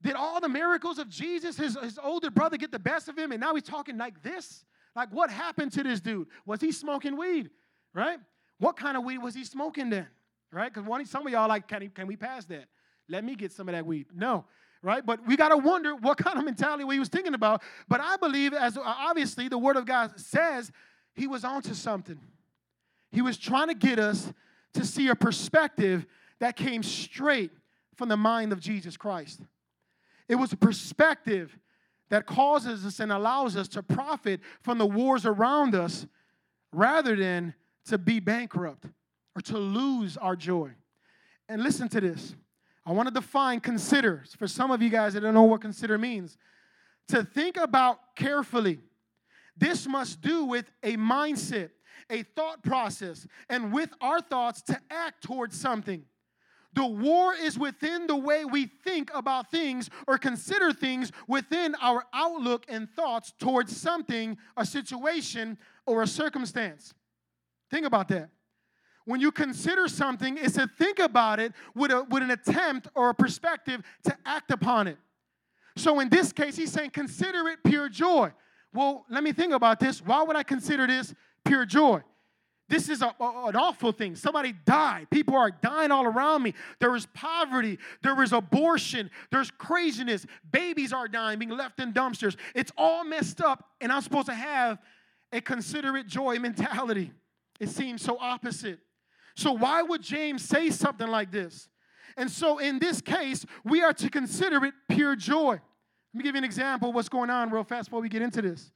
[0.03, 3.33] Did all the miracles of Jesus, his, his older brother, get the best of him,
[3.33, 4.65] and now he's talking like this?
[4.97, 6.29] Like, what happened to this dude?
[6.47, 7.51] Was he smoking weed?
[7.95, 8.19] Right?
[8.59, 10.07] What kind of weed was he smoking then?
[10.51, 10.73] Right?
[10.73, 12.67] Because some of y'all like, can, he, can we pass that?
[13.09, 14.07] Let me get some of that weed.
[14.15, 14.45] No,
[14.83, 15.05] right?
[15.05, 17.63] But we got to wonder what kind of mentality he was thinking about.
[17.89, 20.71] But I believe, as obviously the Word of God says,
[21.19, 22.19] he was onto something.
[23.11, 24.33] He was trying to get us
[24.75, 26.07] to see a perspective
[26.39, 27.51] that came straight
[27.97, 29.41] from the mind of Jesus Christ.
[30.29, 31.59] It was a perspective
[32.11, 36.07] that causes us and allows us to profit from the wars around us
[36.73, 37.55] rather than
[37.87, 38.85] to be bankrupt
[39.35, 40.71] or to lose our joy.
[41.49, 42.37] And listen to this
[42.87, 45.99] I want to define consider for some of you guys that don't know what consider
[45.99, 46.39] means.
[47.09, 48.81] To think about carefully.
[49.59, 51.71] This must do with a mindset,
[52.11, 56.05] a thought process, and with our thoughts to act towards something.
[56.75, 62.05] The war is within the way we think about things or consider things within our
[62.13, 66.95] outlook and thoughts towards something, a situation, or a circumstance.
[67.71, 68.31] Think about that
[69.09, 73.09] when you consider something is to think about it with, a, with an attempt or
[73.09, 74.99] a perspective to act upon it.
[75.77, 78.31] So in this case, he's saying, consider it pure joy.
[78.79, 80.01] Well, let me think about this.
[80.01, 81.13] Why would I consider this
[81.45, 82.01] pure joy?
[82.69, 84.15] This is a, a, an awful thing.
[84.15, 85.09] Somebody died.
[85.11, 86.55] People are dying all around me.
[86.79, 87.81] There is poverty.
[88.05, 89.11] There is abortion.
[89.33, 90.27] There's craziness.
[90.53, 92.37] Babies are dying, being left in dumpsters.
[92.55, 94.79] It's all messed up, and I'm supposed to have
[95.33, 97.11] a considerate joy mentality.
[97.59, 98.79] It seems so opposite.
[99.35, 101.69] So, why would James say something like this?
[102.17, 105.59] And so, in this case, we are to consider it pure joy.
[106.13, 108.23] Let me give you an example of what's going on real fast before we get
[108.23, 108.73] into this.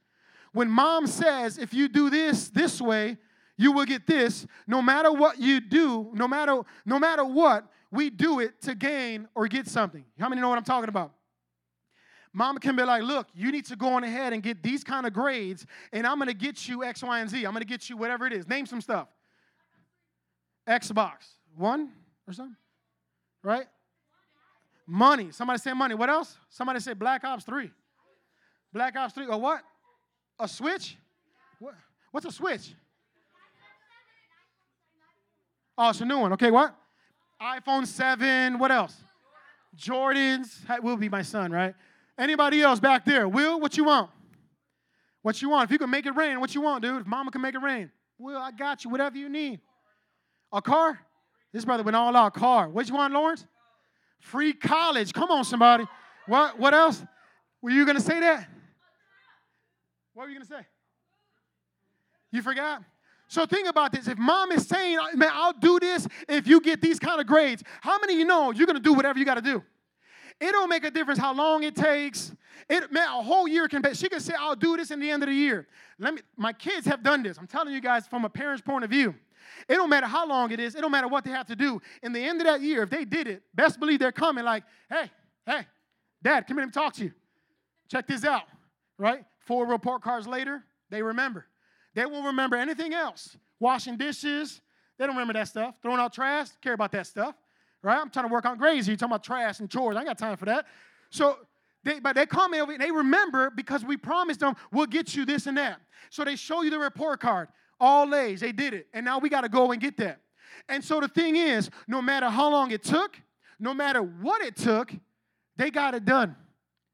[0.53, 3.17] When mom says, if you do this this way,
[3.57, 8.09] you will get this, no matter what you do, no matter, no matter what, we
[8.09, 10.03] do it to gain or get something.
[10.19, 11.13] How many know what I'm talking about?
[12.33, 15.05] Mom can be like, look, you need to go on ahead and get these kind
[15.05, 17.45] of grades, and I'm gonna get you X, Y, and Z.
[17.45, 18.47] I'm gonna get you whatever it is.
[18.47, 19.07] Name some stuff.
[20.67, 21.27] Xbox.
[21.55, 21.91] One
[22.27, 22.55] or something?
[23.43, 23.67] Right?
[24.85, 25.31] Money.
[25.31, 25.95] Somebody say money.
[25.95, 26.37] What else?
[26.49, 27.71] Somebody say Black Ops 3.
[28.73, 29.27] Black Ops 3.
[29.27, 29.61] Or what?
[30.39, 30.97] A Switch?
[31.59, 31.75] What?
[32.11, 32.73] What's a Switch?
[35.77, 36.33] Oh, it's a new one.
[36.33, 36.75] Okay, what?
[37.41, 38.59] iPhone 7.
[38.59, 38.95] What else?
[39.75, 40.65] Jordans.
[40.67, 41.73] That will be my son, right?
[42.17, 43.27] Anybody else back there?
[43.27, 44.11] Will, what you want?
[45.23, 45.65] What you want?
[45.65, 47.01] If you can make it rain, what you want, dude?
[47.01, 47.89] If mama can make it rain.
[48.19, 48.91] Will, I got you.
[48.91, 49.61] Whatever you need.
[50.51, 50.99] A car?
[51.51, 52.33] This brother went all out.
[52.33, 52.69] Car.
[52.69, 53.45] What you want, Lawrence?
[54.23, 55.13] Free college.
[55.13, 55.85] Come on, somebody.
[56.27, 57.03] What, what else?
[57.61, 58.47] Were you going to say that?
[60.13, 60.65] What were you going to say?
[62.31, 62.83] You forgot?
[63.27, 64.07] So think about this.
[64.07, 67.27] If mom is saying, uh, man, I'll do this if you get these kind of
[67.27, 69.61] grades, how many of you know you're going to do whatever you got to do?
[70.39, 72.33] It don't make a difference how long it takes.
[72.69, 73.93] It man, a whole year can be.
[73.93, 75.67] She can say, I'll do this in the end of the year.
[75.99, 77.37] Let me, my kids have done this.
[77.37, 79.15] I'm telling you guys from a parent's point of view.
[79.67, 81.81] It don't matter how long it is, it don't matter what they have to do.
[82.01, 84.63] In the end of that year, if they did it, best believe they're coming like,
[84.89, 85.09] hey,
[85.45, 85.65] hey,
[86.21, 87.11] dad, come in and talk to you.
[87.89, 88.43] Check this out,
[88.97, 89.23] right?
[89.39, 91.45] Four report cards later, they remember.
[91.93, 93.37] They won't remember anything else.
[93.59, 94.61] Washing dishes,
[94.97, 95.75] they don't remember that stuff.
[95.81, 97.35] Throwing out trash, care about that stuff,
[97.81, 97.97] right?
[97.97, 98.87] I'm trying to work on grades.
[98.87, 99.95] You're talking about trash and chores.
[99.95, 100.65] I ain't got time for that.
[101.09, 101.37] So,
[101.83, 105.25] they, but they come in and they remember because we promised them we'll get you
[105.25, 105.81] this and that.
[106.09, 108.41] So they show you the report card all A's.
[108.41, 108.87] They did it.
[108.93, 110.19] And now we got to go and get that.
[110.69, 113.19] And so the thing is, no matter how long it took,
[113.59, 114.93] no matter what it took,
[115.57, 116.35] they got it done.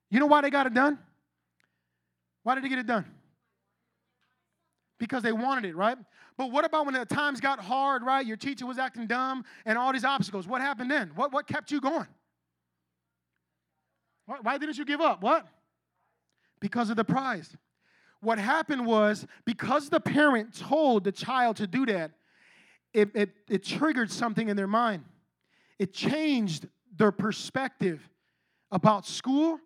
[0.09, 0.97] You know why they got it done?
[2.43, 3.05] Why did they get it done?
[4.97, 5.97] Because they wanted it, right?
[6.37, 8.25] But what about when the times got hard, right?
[8.25, 10.47] Your teacher was acting dumb and all these obstacles.
[10.47, 11.11] What happened then?
[11.15, 12.07] What, what kept you going?
[14.41, 15.21] Why didn't you give up?
[15.21, 15.47] What?
[16.59, 17.55] Because of the prize.
[18.21, 22.11] What happened was because the parent told the child to do that,
[22.93, 25.05] it, it, it triggered something in their mind.
[25.77, 28.01] It changed their perspective
[28.71, 29.59] about school,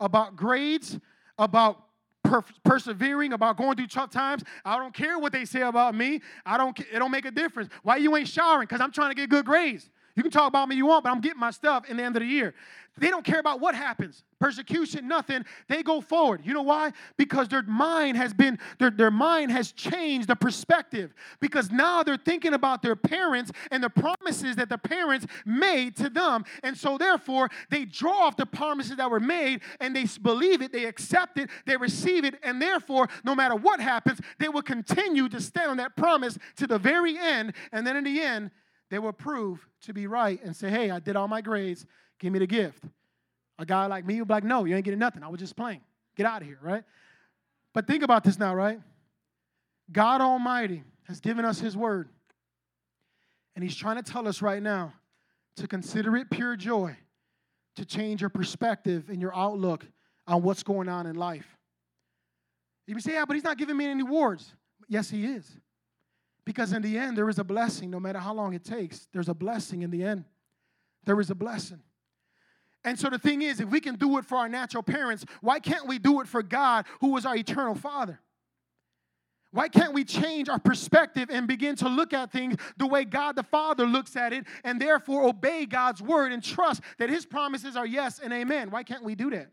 [0.00, 0.98] about grades,
[1.38, 1.84] about
[2.22, 4.42] per- persevering, about going through tough times.
[4.64, 6.20] I don't care what they say about me.
[6.46, 6.78] I don't.
[6.78, 7.70] It don't make a difference.
[7.82, 8.66] Why you ain't showering?
[8.66, 9.90] Because I'm trying to get good grades.
[10.18, 12.16] You can talk about me you want, but I'm getting my stuff in the end
[12.16, 12.52] of the year.
[12.96, 15.44] They don't care about what happens persecution, nothing.
[15.68, 16.42] They go forward.
[16.44, 16.92] You know why?
[17.16, 21.12] Because their mind has been, their, their mind has changed the perspective.
[21.40, 26.08] Because now they're thinking about their parents and the promises that the parents made to
[26.08, 26.44] them.
[26.62, 30.72] And so, therefore, they draw off the promises that were made and they believe it,
[30.72, 35.28] they accept it, they receive it, and therefore, no matter what happens, they will continue
[35.28, 37.54] to stand on that promise to the very end.
[37.72, 38.50] And then in the end,
[38.90, 41.86] they will prove to be right and say, hey, I did all my grades,
[42.18, 42.84] give me the gift.
[43.58, 45.22] A guy like me would be like, no, you ain't getting nothing.
[45.22, 45.80] I was just playing.
[46.16, 46.84] Get out of here, right?
[47.74, 48.80] But think about this now, right?
[49.90, 52.08] God Almighty has given us His word.
[53.54, 54.92] And He's trying to tell us right now
[55.56, 56.96] to consider it pure joy,
[57.76, 59.84] to change your perspective and your outlook
[60.26, 61.46] on what's going on in life.
[62.86, 64.54] You say, yeah, but He's not giving me any rewards.
[64.88, 65.58] Yes, He is.
[66.48, 69.06] Because in the end, there is a blessing, no matter how long it takes.
[69.12, 70.24] There's a blessing in the end.
[71.04, 71.80] There is a blessing.
[72.84, 75.60] And so the thing is, if we can do it for our natural parents, why
[75.60, 78.18] can't we do it for God, who is our eternal Father?
[79.50, 83.36] Why can't we change our perspective and begin to look at things the way God
[83.36, 87.76] the Father looks at it and therefore obey God's word and trust that His promises
[87.76, 88.70] are yes and amen?
[88.70, 89.50] Why can't we do that?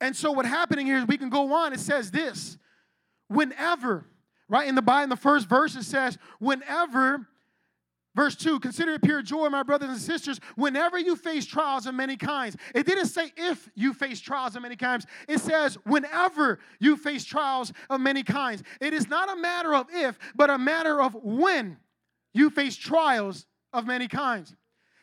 [0.00, 1.72] And so, what happening here is we can go on.
[1.72, 2.58] It says this
[3.26, 4.06] whenever
[4.48, 4.68] Right?
[4.68, 7.26] In the Bible, in the first verse, it says, whenever,
[8.14, 11.94] verse 2, consider it pure joy, my brothers and sisters, whenever you face trials of
[11.94, 12.56] many kinds.
[12.74, 17.24] It didn't say if you face trials of many kinds, it says whenever you face
[17.24, 18.62] trials of many kinds.
[18.80, 21.78] It is not a matter of if, but a matter of when
[22.34, 24.54] you face trials of many kinds.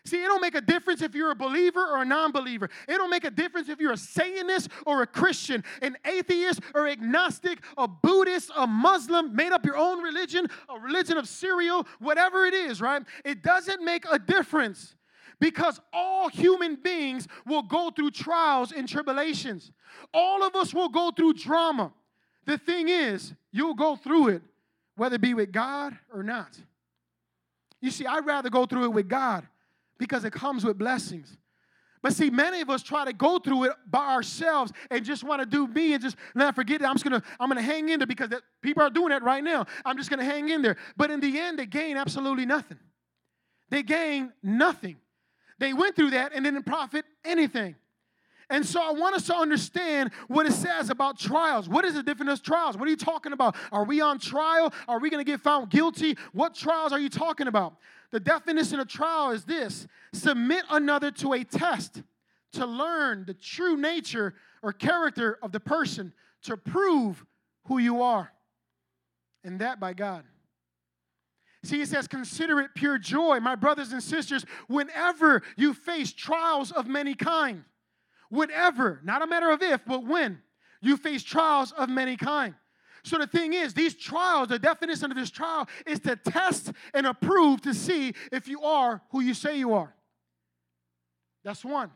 [0.04, 2.70] See, it don't make a difference if you're a believer or a non believer.
[2.88, 6.88] It don't make a difference if you're a Satanist or a Christian, an atheist or
[6.88, 12.46] agnostic, a Buddhist, a Muslim, made up your own religion, a religion of cereal, whatever
[12.46, 13.04] it is, right?
[13.24, 14.96] It doesn't make a difference
[15.40, 19.72] because all human beings will go through trials and tribulations.
[20.16, 21.94] All of us will go through drama.
[22.46, 24.42] The thing is, you'll go through it,
[24.96, 26.60] whether it be with God or not.
[27.82, 29.48] You see, I'd rather go through it with God
[30.02, 31.38] because it comes with blessings.
[32.02, 35.44] But see, many of us try to go through it by ourselves and just want
[35.44, 36.86] to do me and just not forget it.
[36.86, 39.44] I'm just gonna I'm gonna hang in there because that, people are doing that right
[39.44, 39.68] now.
[39.86, 40.78] I'm just gonna hang in there.
[40.98, 42.80] But in the end, they gain absolutely nothing.
[43.70, 44.98] They gain nothing.
[45.60, 47.76] They went through that and didn't profit anything.
[48.52, 51.70] And so I want us to understand what it says about trials.
[51.70, 52.78] What is the difference of trials?
[52.78, 53.56] What are you talking about?
[53.72, 54.74] Are we on trial?
[54.90, 56.18] Are we going to get found guilty?
[56.34, 57.78] What trials are you talking about?
[58.12, 62.04] The definition of trial is this submit another to a test
[62.52, 66.12] to learn the true nature or character of the person
[66.44, 67.26] to prove
[67.68, 68.34] who you are.
[69.46, 70.26] And that by God.
[71.64, 76.74] See, he says, consider it pure joy, my brothers and sisters, whenever you face trials
[76.74, 77.64] of many kinds.
[78.32, 80.42] Whenever, not a matter of if, but when
[80.82, 82.56] you face trials of many kinds.
[83.04, 87.06] So the thing is, these trials, the definition of this trial is to test and
[87.06, 89.94] approve to see if you are who you say you are.
[91.44, 91.92] That's one.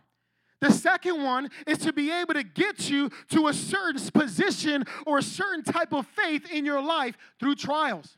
[0.59, 5.19] The second one is to be able to get you to a certain position or
[5.19, 8.17] a certain type of faith in your life through trials.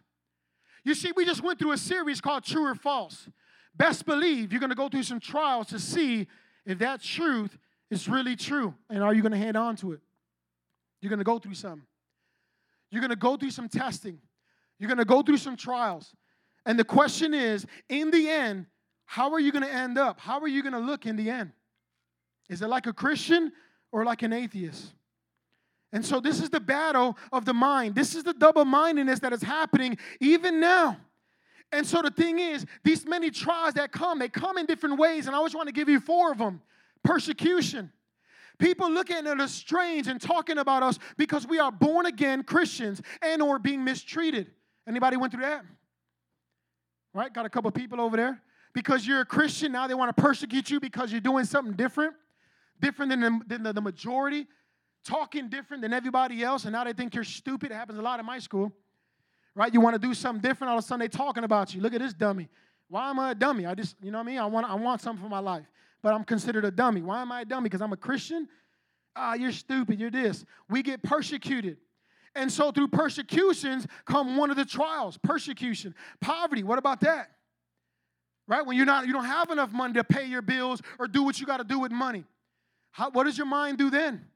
[0.84, 3.28] You see, we just went through a series called True or False.
[3.76, 6.28] Best believe you're going to go through some trials to see
[6.66, 7.58] if that truth
[7.90, 8.74] is really true.
[8.90, 10.00] And are you going to hand on to it?
[11.02, 11.84] You're going to go through some.
[12.92, 14.20] You're going to go through some testing.
[14.80, 16.14] You're going to go through some trials.
[16.66, 18.66] And the question is, in the end,
[19.06, 20.20] how are you going to end up?
[20.20, 21.52] How are you going to look in the end?
[22.50, 23.52] Is it like a Christian
[23.92, 24.94] or like an atheist?
[25.94, 27.96] And so, this is the battle of the mind.
[27.96, 30.98] This is the double mindedness that is happening even now.
[31.72, 35.28] And so, the thing is, these many trials that come, they come in different ways.
[35.28, 36.62] And I always want to give you four of them
[37.08, 37.92] persecution,
[38.60, 43.04] People looking at us strange and talking about us because we are born again Christians
[43.22, 44.48] and or being mistreated.
[44.88, 45.64] Anybody went through that?
[47.14, 47.32] Right?
[47.32, 48.42] Got a couple people over there.
[48.74, 52.16] Because you're a Christian, now they want to persecute you because you're doing something different,
[52.80, 54.48] different than the, than the, the majority.
[55.08, 57.72] talking different than everybody else, and now they think you're stupid.
[57.72, 58.72] It happens a lot in my school,
[59.56, 59.74] right?
[59.74, 61.82] You want to do something different, all of a sudden they talking about you.
[61.82, 62.50] Look at this dummy.
[62.90, 63.66] Why am I a dummy?
[63.66, 64.40] I just, you know what I mean?
[64.40, 65.66] I want, I want something for my life,
[66.08, 67.02] but I'm considered a dummy.
[67.02, 67.66] Why am I a dummy?
[67.66, 68.48] Because I'm a Christian?
[69.14, 70.00] Ah, you're stupid.
[70.00, 70.46] You're this.
[70.70, 71.80] We get persecuted.
[72.34, 76.64] And so through persecutions come one of the trials, persecution, poverty.
[76.64, 77.32] What about that?
[78.48, 78.66] Right?
[78.66, 81.42] When you're not, you don't have enough money to pay your bills or do what
[81.42, 82.24] you got to do with money.
[82.92, 84.28] How, what does your mind do then?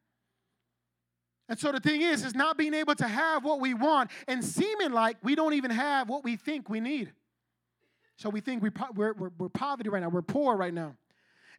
[1.48, 4.44] And so the thing is, is not being able to have what we want and
[4.44, 7.14] seeming like we don't even have what we think we need.
[8.18, 10.98] So we think we, we're, we're, we're poverty right now, we're poor right now.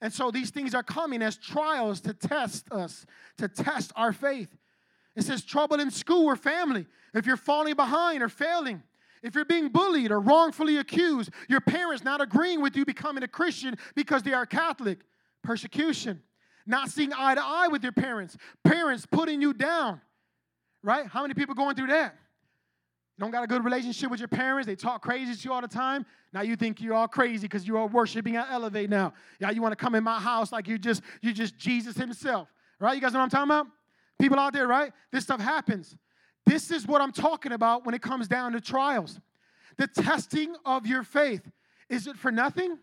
[0.02, 3.06] And so these things are coming as trials to test us,
[3.38, 4.54] to test our faith.
[5.14, 6.86] It says trouble in school or family.
[7.14, 8.82] If you're falling behind or failing,
[9.22, 13.28] if you're being bullied or wrongfully accused, your parents not agreeing with you becoming a
[13.28, 14.98] Christian because they are Catholic,
[15.44, 16.20] persecution.
[16.66, 20.00] Not seeing eye to eye with your parents, parents putting you down,
[20.82, 21.06] right?
[21.06, 22.16] How many people going through that?
[23.18, 25.60] You don't got a good relationship with your parents, they talk crazy to you all
[25.60, 26.06] the time.
[26.32, 29.12] Now you think you're all crazy because you're all worshiping at Elevate now.
[29.38, 32.48] Yeah, you want to come in my house like you're just you're just Jesus himself,
[32.80, 32.94] right?
[32.94, 33.66] You guys know what I'm talking about?
[34.18, 34.92] People out there, right?
[35.10, 35.96] This stuff happens.
[36.46, 39.20] This is what I'm talking about when it comes down to trials.
[39.76, 41.42] The testing of your faith.
[41.88, 42.78] Is it for nothing?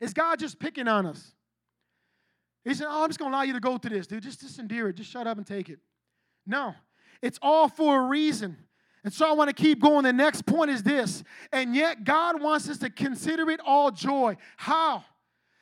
[0.00, 1.32] Is God just picking on us?
[2.64, 4.22] He said, Oh, I'm just going to allow you to go through this, dude.
[4.22, 4.96] Just, just endure it.
[4.96, 5.78] Just shut up and take it.
[6.46, 6.74] No,
[7.20, 8.56] it's all for a reason.
[9.04, 10.04] And so I want to keep going.
[10.04, 11.24] The next point is this.
[11.52, 14.36] And yet, God wants us to consider it all joy.
[14.56, 15.04] How?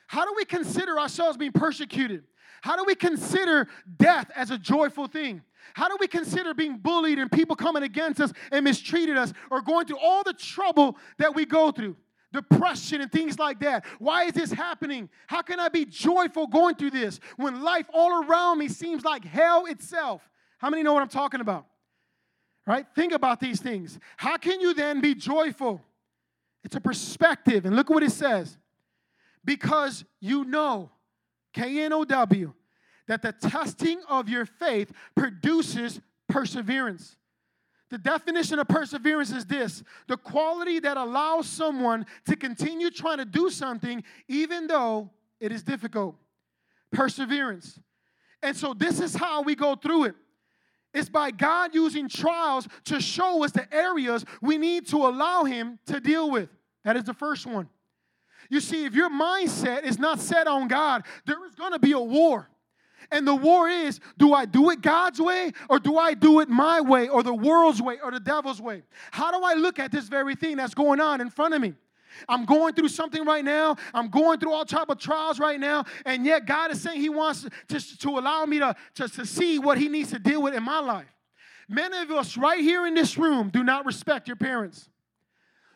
[0.07, 2.23] How do we consider ourselves being persecuted?
[2.61, 5.41] How do we consider death as a joyful thing?
[5.73, 9.61] How do we consider being bullied and people coming against us and mistreated us or
[9.61, 11.95] going through all the trouble that we go through?
[12.33, 13.85] Depression and things like that.
[13.99, 15.09] Why is this happening?
[15.27, 19.25] How can I be joyful going through this when life all around me seems like
[19.25, 20.21] hell itself?
[20.59, 21.65] How many know what I'm talking about?
[22.71, 22.85] Right?
[22.95, 23.99] Think about these things.
[24.15, 25.81] How can you then be joyful?
[26.63, 27.65] It's a perspective.
[27.65, 28.57] And look what it says.
[29.43, 30.89] Because you know
[31.51, 32.53] K N O W,
[33.09, 37.17] that the testing of your faith produces perseverance.
[37.89, 43.25] The definition of perseverance is this the quality that allows someone to continue trying to
[43.25, 45.09] do something even though
[45.41, 46.15] it is difficult.
[46.89, 47.81] Perseverance.
[48.41, 50.15] And so, this is how we go through it.
[50.93, 55.79] It's by God using trials to show us the areas we need to allow Him
[55.87, 56.49] to deal with.
[56.83, 57.69] That is the first one.
[58.49, 61.93] You see, if your mindset is not set on God, there is going to be
[61.93, 62.49] a war.
[63.09, 66.49] And the war is do I do it God's way or do I do it
[66.49, 68.83] my way or the world's way or the devil's way?
[69.11, 71.73] How do I look at this very thing that's going on in front of me?
[72.27, 73.75] I'm going through something right now.
[73.93, 75.85] I'm going through all type of trials right now.
[76.05, 79.59] And yet God is saying He wants to, to allow me to, to, to see
[79.59, 81.07] what He needs to deal with in my life.
[81.67, 84.89] Many of us right here in this room do not respect your parents.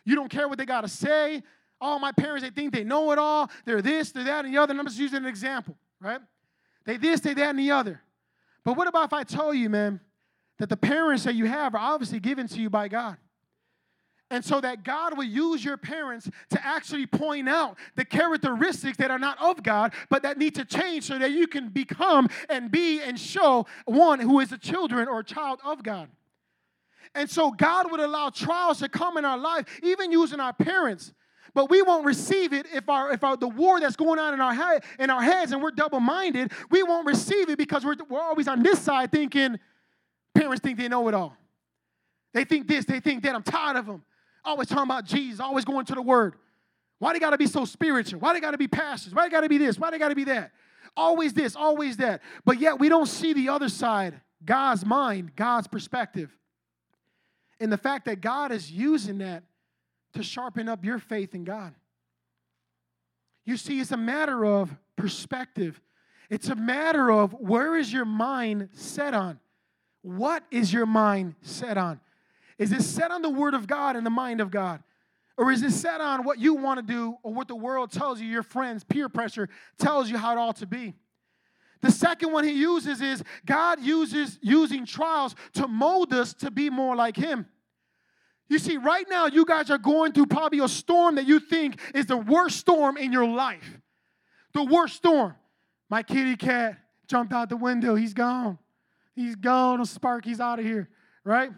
[0.04, 1.42] You don't care what they got to say.
[1.82, 3.50] Oh, my parents, they think they know it all.
[3.66, 4.72] They're this, they're that, and the other.
[4.72, 6.20] And I'm just using an example, right?
[6.86, 8.02] They this, they that, and the other.
[8.64, 10.00] But what about if I tell you, man,
[10.58, 13.18] that the parents that you have are obviously given to you by God?
[14.32, 19.12] And so that God will use your parents to actually point out the characteristics that
[19.12, 22.72] are not of God, but that need to change so that you can become and
[22.72, 26.10] be and show one who is a children or a child of God.
[27.14, 31.14] And so God would allow trials to come in our life, even using our parents
[31.56, 34.42] but we won't receive it if our if our, the war that's going on in
[34.42, 38.22] our head in our heads and we're double-minded we won't receive it because we're, we're
[38.22, 39.58] always on this side thinking
[40.36, 41.36] parents think they know it all
[42.34, 44.04] they think this they think that i'm tired of them
[44.46, 46.36] always talking about jesus always going to the word
[47.00, 49.32] why they got to be so spiritual why they got to be pastors why they
[49.32, 50.52] got to be this why they got to be that
[50.96, 55.68] always this always that but yet we don't see the other side god's mind god's
[55.68, 56.36] perspective
[57.60, 59.44] and the fact that god is using that
[60.16, 61.74] to sharpen up your faith in God.
[63.46, 65.80] You see, it's a matter of perspective.
[66.30, 69.40] It's a matter of where is your mind set on?
[70.02, 72.00] What is your mind set on?
[72.58, 74.82] Is it set on the Word of God and the mind of God?
[75.38, 78.22] Or is it set on what you want to do or what the world tells
[78.22, 80.94] you, your friends, peer pressure tells you how it ought to be?
[81.82, 86.70] The second one he uses is God uses using trials to mold us to be
[86.70, 87.46] more like Him.
[88.48, 91.80] You see, right now, you guys are going through probably a storm that you think
[91.94, 93.80] is the worst storm in your life.
[94.54, 95.36] The worst storm.
[95.90, 96.78] My kitty cat
[97.08, 97.96] jumped out the window.
[97.96, 98.58] He's gone.
[99.16, 99.84] He's gone.
[99.86, 100.90] Sparky's out of here,
[101.24, 101.52] right?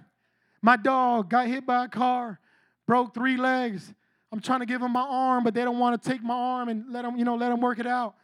[0.61, 2.39] My dog got hit by a car,
[2.85, 3.93] broke three legs.
[4.31, 6.69] I'm trying to give him my arm, but they don't want to take my arm
[6.69, 8.15] and let him, you know, let him work it out.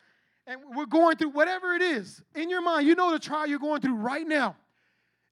[0.45, 3.59] and we're going through whatever it is in your mind, you know the trial you're
[3.59, 4.55] going through right now.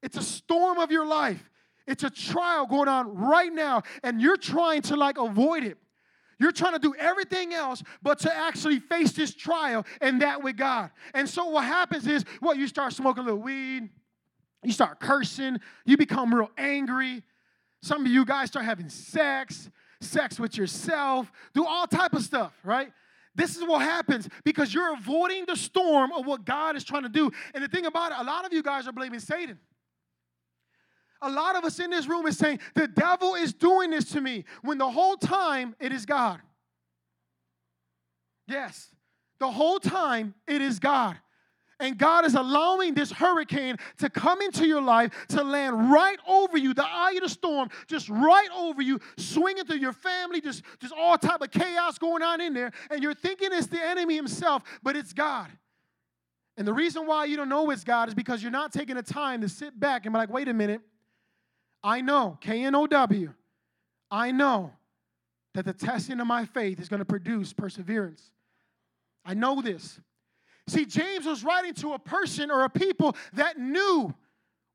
[0.02, 1.49] It's a storm of your life.
[1.88, 5.78] It's a trial going on right now, and you're trying to like avoid it.
[6.39, 10.58] You're trying to do everything else but to actually face this trial and that with
[10.58, 10.89] God.
[11.14, 13.89] And so what happens is, well, you start smoking a little weed,
[14.64, 17.24] you start cursing, you become real angry.
[17.82, 19.70] Some of you guys start having sex,
[20.01, 22.91] sex with yourself, do all type of stuff, right?
[23.34, 27.09] This is what happens because you're avoiding the storm of what God is trying to
[27.09, 27.32] do.
[27.53, 29.57] And the thing about it, a lot of you guys are blaming Satan.
[31.22, 34.22] A lot of us in this room is saying, the devil is doing this to
[34.22, 36.41] me, when the whole time it is God.
[38.47, 38.89] Yes,
[39.39, 41.18] the whole time it is God.
[41.82, 46.55] And God is allowing this hurricane to come into your life, to land right over
[46.57, 50.63] you, the eye of the storm, just right over you, swinging through your family, just,
[50.79, 52.71] just all type of chaos going on in there.
[52.91, 55.49] And you're thinking it's the enemy himself, but it's God.
[56.55, 59.01] And the reason why you don't know it's God is because you're not taking the
[59.01, 60.82] time to sit back and be like, wait a minute,
[61.84, 63.34] I know, K N O W,
[64.11, 64.71] I know
[65.55, 68.29] that the testing of my faith is going to produce perseverance.
[69.25, 69.99] I know this.
[70.68, 74.14] See, James was writing to a person or a people that knew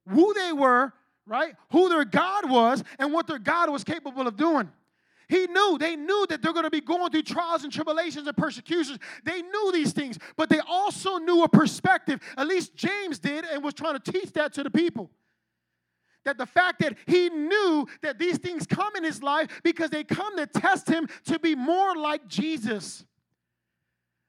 [0.08, 0.92] who they were,
[1.26, 1.54] right?
[1.70, 4.70] Who their God was and what their God was capable of doing.
[5.28, 8.36] He knew, they knew that they're going to be going through trials and tribulations and
[8.36, 8.98] persecutions.
[9.24, 12.20] They knew these things, but they also knew a perspective.
[12.36, 15.10] At least James did and was trying to teach that to the people.
[16.24, 20.04] That the fact that he knew that these things come in his life because they
[20.04, 23.04] come to test him to be more like Jesus.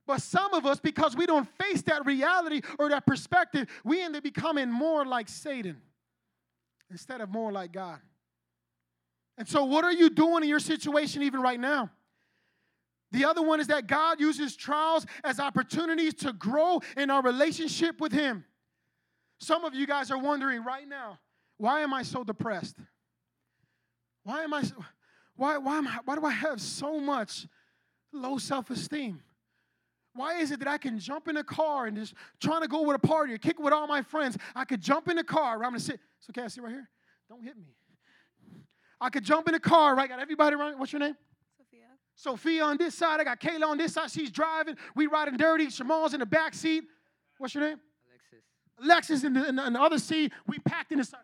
[0.08, 4.16] But some of us, because we don't face that reality or that perspective, we end
[4.16, 5.82] up becoming more like Satan
[6.90, 8.00] instead of more like God.
[9.38, 11.92] And so, what are you doing in your situation even right now?
[13.12, 18.00] The other one is that God uses trials as opportunities to grow in our relationship
[18.00, 18.46] with Him.
[19.40, 21.20] Some of you guys are wondering right now,
[21.58, 22.78] why am I so depressed?
[24.24, 24.76] Why am I so,
[25.36, 27.46] why, why, am I, why do I have so much
[28.12, 29.22] low self esteem?
[30.18, 32.82] Why is it that I can jump in a car and just trying to go
[32.82, 34.38] with a party or kick with all my friends?
[34.56, 35.60] I could jump in a car.
[35.60, 35.66] Right?
[35.68, 36.00] I'm gonna sit.
[36.20, 36.90] So can I sit right here?
[37.30, 37.66] Don't hit me.
[39.00, 40.10] I could jump in a car, right?
[40.10, 40.80] Got everybody around.
[40.80, 41.16] What's your name?
[41.56, 41.86] Sophia.
[42.16, 43.20] Sophia on this side.
[43.20, 44.10] I got Kayla on this side.
[44.10, 44.76] She's driving.
[44.96, 45.70] We riding dirty.
[45.70, 46.86] Shamal's in the back seat.
[47.38, 47.80] What's your name?
[48.10, 48.44] Alexis.
[48.84, 50.34] Alexis in the, in the, in the other seat.
[50.48, 51.22] We packed in the side.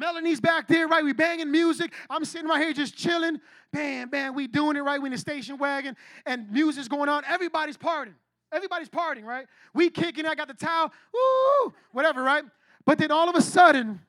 [0.00, 0.20] Melanie.
[0.20, 1.04] Melanie's back there, right?
[1.04, 1.92] We banging music.
[2.08, 3.40] I'm sitting right here just chilling.
[3.72, 5.00] Bam, bam, we doing it, right?
[5.00, 5.96] We in the station wagon
[6.26, 7.22] and music's going on.
[7.24, 8.14] Everybody's partying.
[8.52, 9.46] Everybody's partying, right?
[9.72, 12.42] We kicking, I got the towel, woo, whatever, right?
[12.84, 14.00] But then all of a sudden,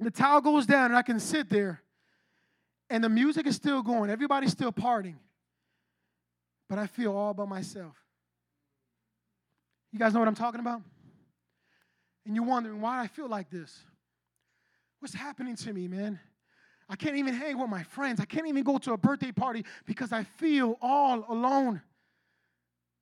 [0.00, 1.82] the towel goes down and I can sit there
[2.90, 4.10] and the music is still going.
[4.10, 5.16] Everybody's still partying.
[6.68, 7.94] But I feel all by myself.
[9.92, 10.82] You guys know what I'm talking about?
[12.26, 13.84] And you're wondering why I feel like this.
[15.00, 16.18] What's happening to me, man?
[16.88, 18.20] I can't even hang with my friends.
[18.20, 21.82] I can't even go to a birthday party because I feel all alone.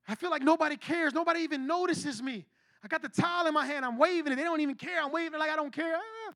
[0.09, 1.14] I feel like nobody cares.
[1.14, 2.47] Nobody even notices me.
[2.82, 3.84] I got the towel in my hand.
[3.84, 4.36] I'm waving it.
[4.36, 5.03] They don't even care.
[5.03, 5.97] I'm waving like I don't care.
[5.97, 6.32] Ah,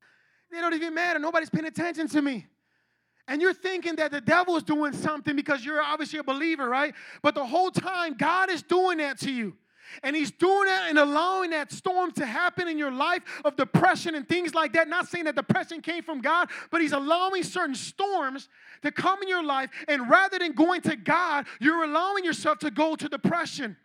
[0.51, 1.19] they don't even matter.
[1.19, 2.47] Nobody's paying attention to me.
[3.27, 6.93] And you're thinking that the devil is doing something because you're obviously a believer, right?
[7.21, 9.55] But the whole time, God is doing that to you.
[10.03, 14.15] And he's doing that and allowing that storm to happen in your life of depression
[14.15, 14.87] and things like that.
[14.87, 18.49] Not saying that depression came from God, but he's allowing certain storms
[18.81, 19.69] to come in your life.
[19.87, 23.77] And rather than going to God, you're allowing yourself to go to depression.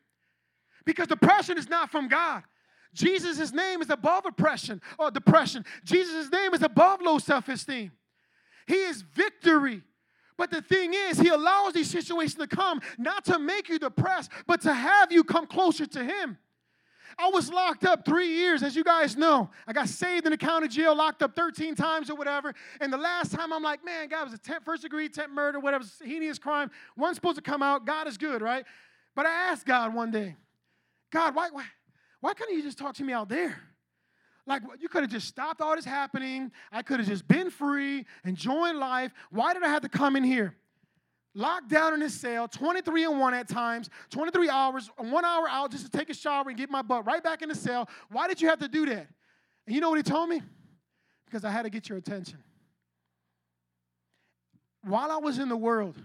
[0.85, 2.43] Because depression is not from God.
[2.95, 5.65] Jesus' name is above oppression or depression.
[5.85, 7.93] Jesus' name is above low self esteem.
[8.67, 9.83] He is victory.
[10.37, 14.31] But the thing is, He allows these situations to come not to make you depressed,
[14.47, 16.39] but to have you come closer to Him.
[17.19, 19.51] I was locked up three years, as you guys know.
[19.67, 22.55] I got saved in the county jail, locked up 13 times or whatever.
[22.79, 25.85] And the last time I'm like, man, God was a first degree attempt murder, whatever,
[26.05, 26.71] heinous crime.
[26.95, 27.87] One's supposed to come out.
[27.87, 28.67] God is good, right?
[29.15, 30.37] But I asked God one day,
[31.11, 31.65] God, why, why,
[32.21, 33.63] why couldn't you just talk to me out there?
[34.47, 36.53] Like, you could have just stopped all this happening.
[36.71, 39.13] I could have just been free, enjoying life.
[39.31, 40.55] Why did I have to come in here?
[41.35, 45.71] Locked down in this cell, 23 and 1 at times, 23 hours, one hour out
[45.71, 47.89] just to take a shower and get my butt right back in the cell.
[48.11, 49.09] Why did you have to do that?
[49.67, 50.41] And you know what he told me?
[51.27, 52.39] Because I had to get your attention.
[54.83, 55.97] While I was in the world,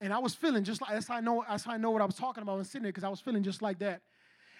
[0.00, 2.02] and I was feeling just like that's how I know that's how I know what
[2.02, 4.00] I was talking about when sitting there, because I was feeling just like that.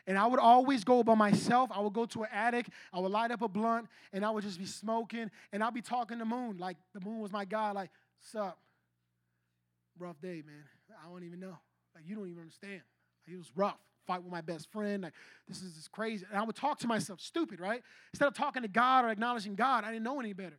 [0.06, 1.70] And I would always go by myself.
[1.72, 2.66] I would go to an attic.
[2.92, 5.30] I would light up a blunt, and I would just be smoking.
[5.52, 7.76] And I'd be talking to the moon like the moon was my God.
[7.76, 7.90] Like,
[8.20, 8.58] sup?
[9.98, 10.64] Rough day, man.
[11.02, 11.56] I don't even know.
[11.94, 12.82] Like, you don't even understand.
[13.26, 13.78] It was rough.
[14.06, 15.04] Fight with my best friend.
[15.04, 15.12] Like,
[15.46, 16.26] this is just crazy.
[16.28, 17.82] And I would talk to myself, stupid, right?
[18.12, 20.58] Instead of talking to God or acknowledging God, I didn't know any better.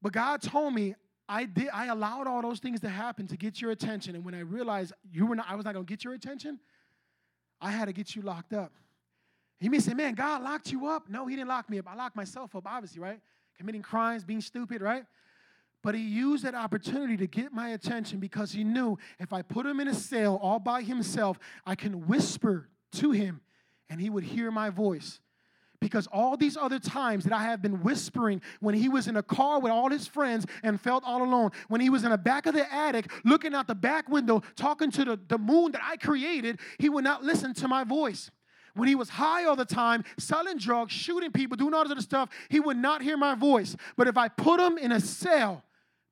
[0.00, 0.94] But God told me
[1.28, 4.14] I did I allowed all those things to happen to get your attention.
[4.14, 6.60] And when I realized you were not, I was not gonna get your attention,
[7.62, 8.72] I had to get you locked up.
[9.60, 11.08] You may say, man, God locked you up.
[11.08, 11.88] No, he didn't lock me up.
[11.88, 13.20] I locked myself up, obviously, right?
[13.56, 15.04] Committing crimes, being stupid, right?
[15.82, 19.64] But he used that opportunity to get my attention because he knew if I put
[19.64, 23.40] him in a cell all by himself, I can whisper to him
[23.88, 25.20] and he would hear my voice.
[25.82, 29.22] Because all these other times that I have been whispering when he was in a
[29.22, 32.46] car with all his friends and felt all alone, when he was in the back
[32.46, 35.96] of the attic looking out the back window, talking to the, the moon that I
[35.96, 38.30] created, he would not listen to my voice.
[38.74, 42.00] When he was high all the time, selling drugs, shooting people, doing all this other
[42.00, 43.74] stuff, he would not hear my voice.
[43.96, 45.64] But if I put him in a cell,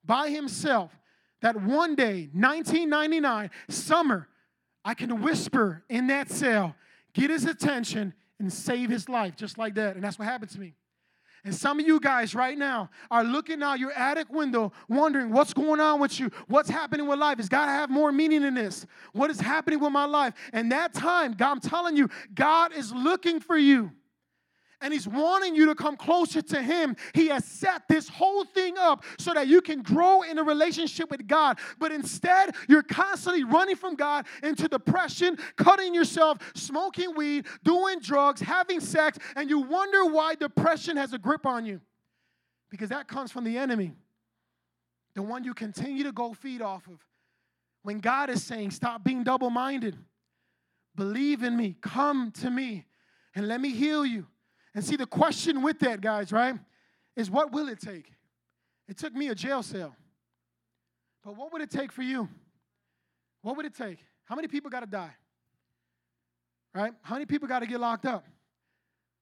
[0.03, 0.91] by himself
[1.41, 4.27] that one day, 1999, summer,
[4.83, 6.75] I can whisper in that cell,
[7.13, 9.95] get his attention, and save his life just like that.
[9.95, 10.73] And that's what happened to me.
[11.43, 15.53] And some of you guys right now are looking out your attic window, wondering what's
[15.53, 17.39] going on with you, what's happening with life.
[17.39, 18.85] It's got to have more meaning in this.
[19.13, 20.35] What is happening with my life?
[20.53, 23.91] And that time, God, I'm telling you, God is looking for you
[24.81, 26.95] and He's wanting you to come closer to Him.
[27.13, 31.09] He has set this whole thing up so that you can grow in a relationship
[31.11, 31.59] with God.
[31.79, 38.41] But instead, you're constantly running from God into depression, cutting yourself, smoking weed, doing drugs,
[38.41, 41.79] having sex, and you wonder why depression has a grip on you.
[42.69, 43.91] Because that comes from the enemy,
[45.13, 46.99] the one you continue to go feed off of.
[47.83, 49.97] When God is saying, Stop being double minded,
[50.95, 52.85] believe in me, come to me,
[53.35, 54.27] and let me heal you.
[54.73, 56.55] And see, the question with that, guys, right,
[57.15, 58.11] is what will it take?
[58.87, 59.95] It took me a jail cell.
[61.23, 62.27] But what would it take for you?
[63.41, 63.99] What would it take?
[64.25, 65.13] How many people got to die?
[66.73, 66.93] Right?
[67.01, 68.25] How many people got to get locked up?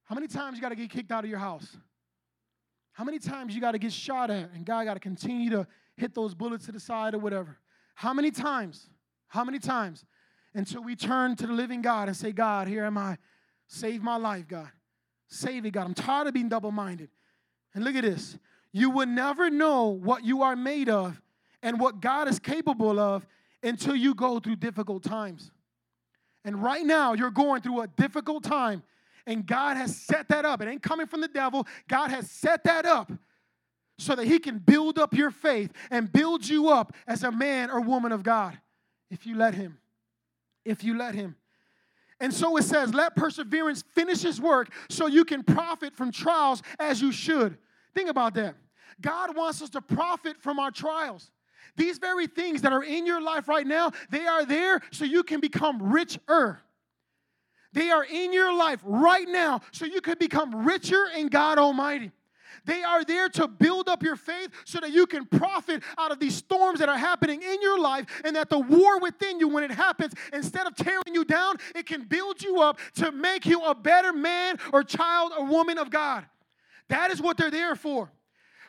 [0.05, 1.77] How many times you got to get kicked out of your house?
[2.93, 5.67] How many times you got to get shot at and God got to continue to
[5.95, 7.57] hit those bullets to the side or whatever?
[7.95, 8.89] How many times?
[9.27, 10.05] How many times?
[10.53, 13.17] Until we turn to the living God and say, God, here am I.
[13.67, 14.69] Save my life, God.
[15.29, 15.85] Saving God.
[15.85, 17.09] I'm tired of being double minded.
[17.73, 18.37] And look at this
[18.71, 21.19] you will never know what you are made of
[21.63, 23.25] and what God is capable of
[23.63, 25.51] until you go through difficult times.
[26.45, 28.83] And right now, you're going through a difficult time,
[29.25, 30.61] and God has set that up.
[30.61, 31.67] It ain't coming from the devil.
[31.87, 33.11] God has set that up
[33.97, 37.69] so that He can build up your faith and build you up as a man
[37.69, 38.57] or woman of God
[39.11, 39.77] if you let Him.
[40.63, 41.35] If you let Him.
[42.19, 46.61] And so it says, let perseverance finish his work so you can profit from trials
[46.79, 47.57] as you should.
[47.95, 48.55] Think about that.
[49.01, 51.31] God wants us to profit from our trials.
[51.77, 55.23] These very things that are in your life right now, they are there so you
[55.23, 56.59] can become richer.
[57.71, 62.11] They are in your life right now so you can become richer in God Almighty.
[62.69, 66.19] They are there to build up your faith so that you can profit out of
[66.19, 69.63] these storms that are happening in your life, and that the war within you, when
[69.63, 73.63] it happens, instead of tearing you down, it can build you up to make you
[73.63, 76.27] a better man or child or woman of God.
[76.89, 78.11] That is what they're there for.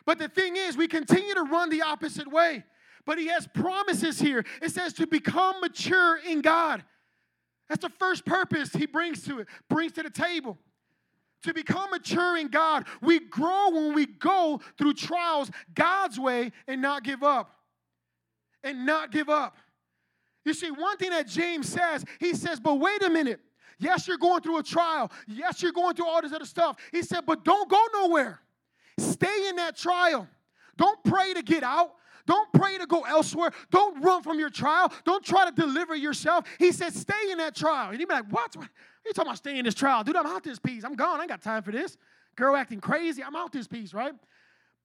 [0.03, 2.63] But the thing is, we continue to run the opposite way.
[3.05, 4.43] But he has promises here.
[4.63, 6.83] It says to become mature in God.
[7.69, 10.57] That's the first purpose he brings to it, brings to the table
[11.43, 12.85] to become mature in God.
[13.01, 17.55] We grow when we go through trials God's way and not give up.
[18.63, 19.55] And not give up.
[20.45, 23.39] You see, one thing that James says, he says, but wait a minute.
[23.79, 25.11] Yes, you're going through a trial.
[25.27, 26.77] Yes, you're going through all this other stuff.
[26.91, 28.39] He said, but don't go nowhere.
[28.99, 30.27] Stay in that trial.
[30.77, 31.95] Don't pray to get out.
[32.27, 33.51] Don't pray to go elsewhere.
[33.71, 34.93] Don't run from your trial.
[35.05, 36.45] Don't try to deliver yourself.
[36.59, 37.89] He said, stay in that trial.
[37.89, 38.55] And you'd be like, what?
[39.05, 40.03] You talking about staying in this trial?
[40.03, 40.83] Dude, I'm out this piece.
[40.83, 41.19] I'm gone.
[41.19, 41.97] I ain't got time for this.
[42.35, 43.23] Girl acting crazy.
[43.23, 44.13] I'm out this piece, right?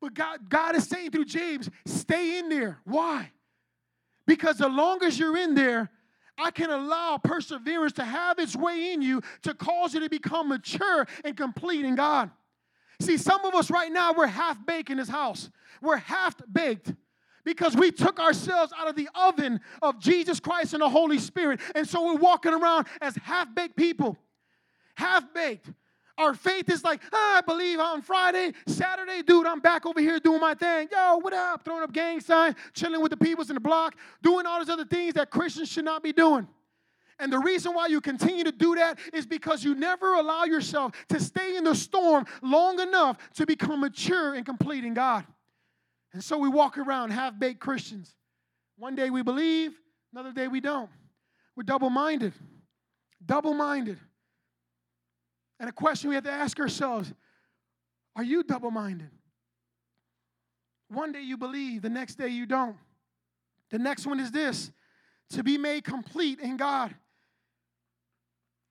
[0.01, 2.79] But God, God is saying through James, stay in there.
[2.85, 3.31] Why?
[4.27, 5.91] Because the longer you're in there,
[6.39, 10.49] I can allow perseverance to have its way in you to cause you to become
[10.49, 12.31] mature and complete in God.
[13.01, 15.51] See, some of us right now, we're half baked in this house.
[15.81, 16.93] We're half baked
[17.47, 21.61] because we took ourselves out of the oven of Jesus Christ and the Holy Spirit.
[21.75, 24.19] And so we're walking around as half baked people.
[24.97, 25.71] Half baked.
[26.19, 30.19] Our faith is like, ah, I believe on Friday, Saturday, dude, I'm back over here
[30.19, 30.89] doing my thing.
[30.91, 31.65] Yo, what up?
[31.65, 34.87] Throwing up gang signs, chilling with the peoples in the block, doing all those other
[34.87, 36.49] things that Christians should not be doing.
[37.19, 40.93] And the reason why you continue to do that is because you never allow yourself
[41.11, 45.25] to stay in the storm long enough to become mature and complete in God.
[46.17, 48.15] And so we walk around half baked Christians.
[48.79, 49.79] One day we believe,
[50.15, 50.89] another day we don't.
[51.55, 52.33] We're double minded.
[53.27, 53.99] Double minded.
[55.61, 57.13] And a question we have to ask ourselves
[58.17, 59.11] are you double minded?
[60.89, 62.79] One day you believe, the next day you don't.
[63.71, 64.73] The next one is this
[65.33, 66.95] to be made complete in God.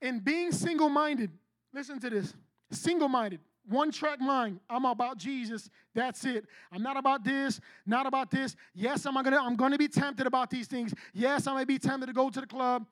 [0.01, 1.29] In being single minded,
[1.71, 2.33] listen to this
[2.71, 4.59] single minded, one track mind.
[4.70, 5.70] I'm about Jesus.
[5.93, 6.45] That's it.
[6.72, 8.55] I'm not about this, not about this.
[8.74, 10.93] Yes, I'm gonna, I'm gonna be tempted about these things.
[11.13, 12.86] Yes, I may be tempted to go to the club.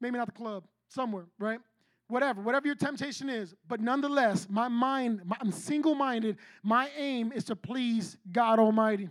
[0.00, 1.60] Maybe not the club, somewhere, right?
[2.08, 3.54] Whatever, whatever your temptation is.
[3.68, 6.38] But nonetheless, my mind, my, I'm single minded.
[6.62, 9.08] My aim is to please God Almighty.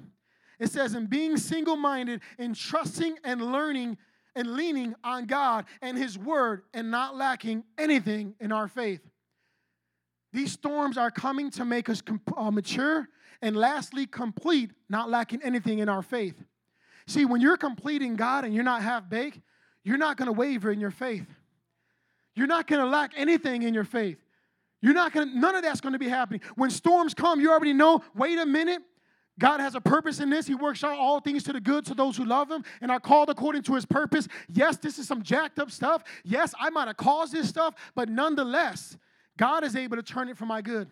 [0.60, 3.98] It says, in being single minded, in trusting and learning
[4.36, 9.02] and leaning on God and His Word and not lacking anything in our faith.
[10.32, 13.08] These storms are coming to make us comp- uh, mature
[13.42, 16.44] and lastly, complete, not lacking anything in our faith.
[17.08, 19.40] See, when you're complete in God and you're not half baked,
[19.84, 21.26] you're not going to waver in your faith.
[22.36, 24.18] You're not going to lack anything in your faith.
[24.82, 26.42] You're not going to, none of that's going to be happening.
[26.56, 28.82] When storms come, you already know, wait a minute,
[29.40, 30.48] God has a purpose in this.
[30.48, 33.00] He works out all things to the good to those who love Him and are
[33.00, 34.28] called according to His purpose.
[34.52, 36.04] Yes, this is some jacked up stuff.
[36.24, 38.98] Yes, I might have caused this stuff, but nonetheless,
[39.40, 40.90] God is able to turn it for my good.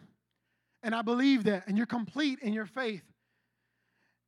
[0.81, 1.67] And I believe that.
[1.67, 3.03] And you're complete in your faith.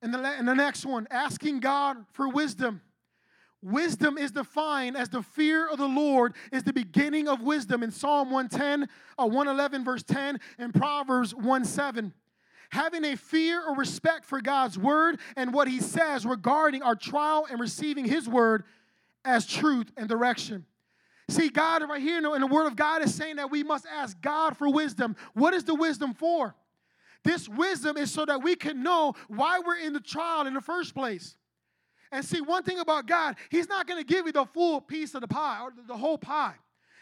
[0.01, 2.82] And the, and the next one, asking God for wisdom.
[3.61, 7.91] Wisdom is defined as the fear of the Lord is the beginning of wisdom in
[7.91, 12.13] Psalm 110, uh, 111, verse 10, and Proverbs 1 7
[12.72, 17.47] having a fear or respect for God's word and what he says regarding our trial
[17.49, 18.63] and receiving his word
[19.26, 20.67] as truth and direction.
[21.30, 24.19] See, God right here in the word of God is saying that we must ask
[24.19, 25.15] God for wisdom.
[25.34, 26.55] What is the wisdom for?
[27.23, 30.61] This wisdom is so that we can know why we're in the trial in the
[30.61, 31.36] first place.
[32.11, 35.13] And see, one thing about God, He's not going to give you the full piece
[35.13, 36.55] of the pie or the whole pie.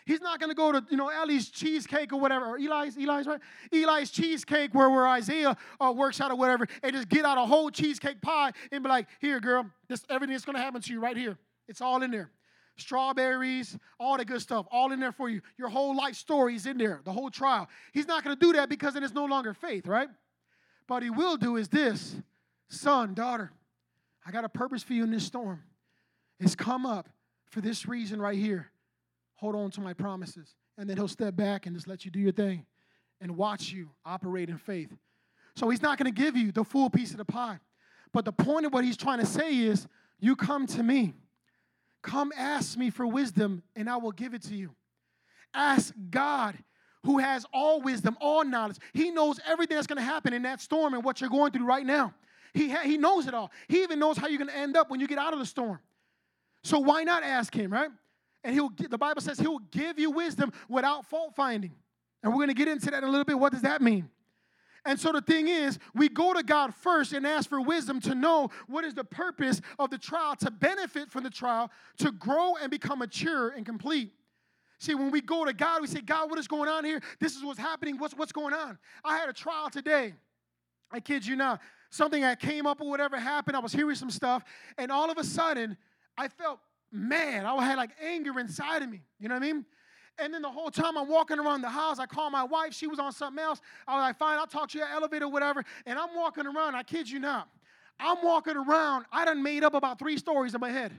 [0.06, 3.28] He's not going to go to, you know, Ellie's cheesecake or whatever, or Eli's, Eli's,
[3.28, 3.42] right?
[3.74, 7.46] Eli's cheesecake where, where Isaiah uh, works out or whatever, and just get out a
[7.46, 10.94] whole cheesecake pie and be like, here, girl, this everything that's going to happen to
[10.94, 11.38] you right here.
[11.68, 12.32] It's all in there.
[12.78, 15.42] Strawberries, all the good stuff, all in there for you.
[15.58, 17.68] Your whole life story is in there, the whole trial.
[17.94, 20.10] He's not going to do that because then it is no longer faith, right?
[20.88, 22.16] But he will do is this
[22.70, 23.52] son, daughter,
[24.26, 25.64] I got a purpose for you in this storm.
[26.40, 27.10] It's come up
[27.50, 28.72] for this reason right here
[29.38, 30.56] hold on to my promises.
[30.78, 32.66] And then he'll step back and just let you do your thing
[33.22, 34.92] and watch you operate in faith.
[35.56, 37.60] So he's not going to give you the full piece of the pie.
[38.14, 39.88] But the point of what he's trying to say is
[40.20, 41.14] you come to me.
[42.02, 44.76] Come ask me for wisdom, and I will give it to you.
[45.54, 46.58] Ask God,
[47.04, 48.78] who has all wisdom, all knowledge.
[48.94, 51.66] He knows everything that's going to happen in that storm and what you're going through
[51.66, 52.14] right now.
[52.54, 53.52] He, ha- he knows it all.
[53.68, 55.46] He even knows how you're going to end up when you get out of the
[55.46, 55.80] storm.
[56.64, 57.92] So why not ask him, right?
[58.48, 61.74] and he'll the Bible says he'll give you wisdom without fault finding.
[62.24, 63.38] And we're going to get into that in a little bit.
[63.38, 64.10] What does that mean?
[64.88, 68.16] And so the thing is, we go to God first and ask for wisdom to
[68.16, 72.56] know what is the purpose of the trial, to benefit from the trial, to grow
[72.56, 74.12] and become mature and complete.
[74.80, 77.02] See, when we go to God, we say, God, what is going on here?
[77.20, 77.98] This is what's happening.
[77.98, 78.78] What's, what's going on?
[79.04, 80.14] I had a trial today.
[80.90, 81.60] I kid you not.
[81.90, 83.58] Something that came up or whatever happened.
[83.58, 84.46] I was hearing some stuff,
[84.78, 85.76] and all of a sudden,
[86.18, 86.60] I felt
[86.94, 87.44] mad.
[87.44, 89.02] I had like anger inside of me.
[89.20, 89.66] You know what I mean?
[90.20, 92.74] And then the whole time I'm walking around the house, I call my wife.
[92.74, 93.62] She was on something else.
[93.88, 95.64] I was like, fine, I'll talk to you at elevator, whatever.
[95.86, 96.76] And I'm walking around.
[96.76, 97.48] I kid you not.
[98.00, 99.06] I'm walking around.
[99.12, 100.92] I done made up about three stories in my head.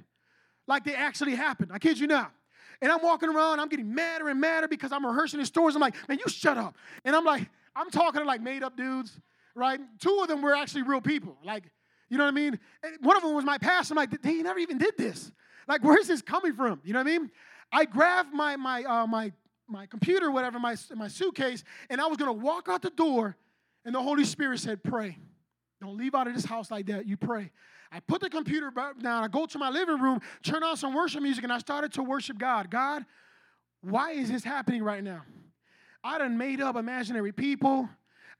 [0.67, 1.71] Like they actually happened.
[1.73, 2.33] I kid you not.
[2.81, 3.59] And I'm walking around.
[3.61, 5.75] I'm getting madder and madder because I'm rehearsing these stories.
[5.75, 6.77] I'm like, man, you shut up.
[7.05, 9.19] And I'm like, I'm talking to like made up dudes,
[9.55, 9.81] right?
[9.99, 11.37] Two of them were actually real people.
[11.45, 11.65] Like,
[12.09, 12.59] you know what I mean?
[12.83, 13.95] And one of them was my pastor.
[13.95, 15.33] I'm like, they never even did this.
[15.67, 16.81] Like, where's this coming from?
[16.85, 17.31] You know what I mean?
[17.73, 19.33] I grabbed my my uh, my
[19.69, 23.37] my computer, whatever, my my suitcase, and I was gonna walk out the door,
[23.85, 25.19] and the Holy Spirit said, "Pray.
[25.81, 27.07] Don't leave out of this house like that.
[27.07, 27.51] You pray."
[27.91, 29.25] I put the computer down.
[29.25, 32.03] I go to my living room, turn on some worship music, and I started to
[32.03, 32.71] worship God.
[32.71, 33.07] God,
[33.81, 35.23] why is this happening right now?
[36.05, 37.89] I done made up imaginary people.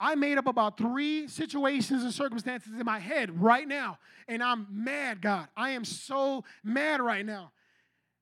[0.01, 3.99] I made up about three situations and circumstances in my head right now,
[4.29, 5.49] and I'm mad, God.
[5.57, 7.51] I am so mad right now.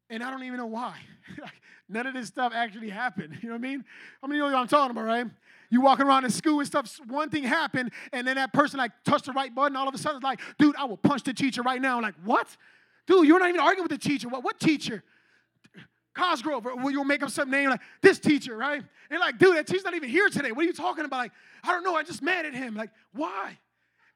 [0.08, 0.98] And I don't even know why.
[1.88, 3.38] None of this stuff actually happened.
[3.42, 3.84] You know what I mean?
[4.20, 5.26] How many of you know what I'm talking about, right?
[5.70, 8.92] You walking around in school and stuff, one thing happened, and then that person like
[9.04, 11.34] touched the right button, all of a sudden it's like, dude, I will punch the
[11.34, 11.96] teacher right now.
[11.96, 12.56] I'm like, what?
[13.06, 14.28] Dude, you're not even arguing with the teacher.
[14.28, 15.02] What, what teacher?
[16.14, 18.82] Cosgrove, or you'll make up some name like this teacher, right?
[19.10, 20.50] And like, dude, that teacher's not even here today.
[20.50, 21.18] What are you talking about?
[21.18, 21.32] Like,
[21.62, 22.74] I don't know, I just mad at him.
[22.74, 23.58] Like, why?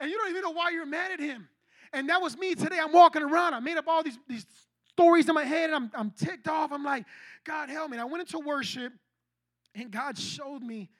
[0.00, 1.48] And you don't even know why you're mad at him.
[1.92, 2.78] And that was me today.
[2.80, 3.54] I'm walking around.
[3.54, 4.46] I made up all these, these
[5.00, 6.72] stories in my head and I'm, I'm ticked off.
[6.72, 7.06] I'm like,
[7.44, 7.96] God, help me.
[7.96, 8.92] And I went into worship
[9.74, 10.90] and God showed me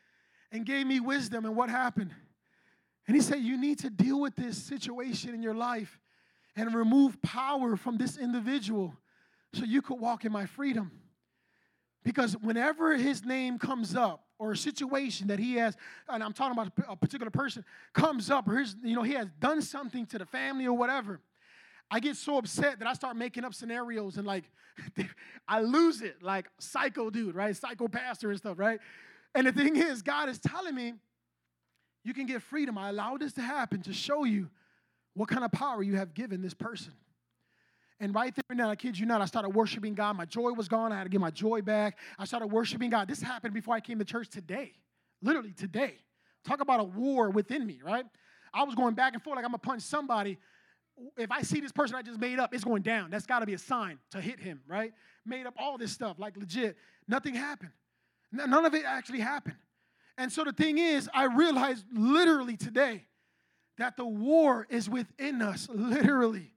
[0.51, 1.45] and gave me wisdom.
[1.45, 2.15] And what happened?
[3.07, 6.01] And He said, You need to deal with this situation in your life
[6.57, 8.95] and remove power from this individual
[9.53, 10.93] so you could walk in my freedom.
[12.03, 15.77] Because whenever his name comes up, or a situation that he has,
[16.09, 19.29] and I'm talking about a particular person, comes up, or his, you know, he has
[19.39, 21.21] done something to the family or whatever,
[21.91, 24.45] I get so upset that I start making up scenarios and like
[25.49, 27.55] I lose it, like psycho dude, right?
[27.57, 28.81] Psycho pastor and stuff, right?
[29.35, 30.95] And the thing is, God is telling me,
[32.05, 32.79] you can get freedom.
[32.79, 34.49] I allowed this to happen to show you
[35.15, 36.93] what kind of power you have given this person.
[37.99, 40.17] And right there and then, I kid you not, I started worshiping God.
[40.17, 40.91] My joy was gone.
[40.91, 41.99] I had to get my joy back.
[42.19, 43.07] I started worshiping God.
[43.09, 44.73] This happened before I came to church today.
[45.21, 45.97] Literally today.
[46.45, 48.07] Talk about a war within me, right?
[48.55, 50.39] I was going back and forth like I'm gonna punch somebody.
[51.17, 53.11] If I see this person I just made up, it's going down.
[53.11, 54.93] That's gotta be a sign to hit him, right?
[55.25, 56.77] Made up all this stuff, like legit.
[57.09, 57.73] Nothing happened.
[58.33, 59.57] None of it actually happened.
[60.17, 63.07] And so the thing is, I realized literally today
[63.79, 66.53] that the war is within us, literally.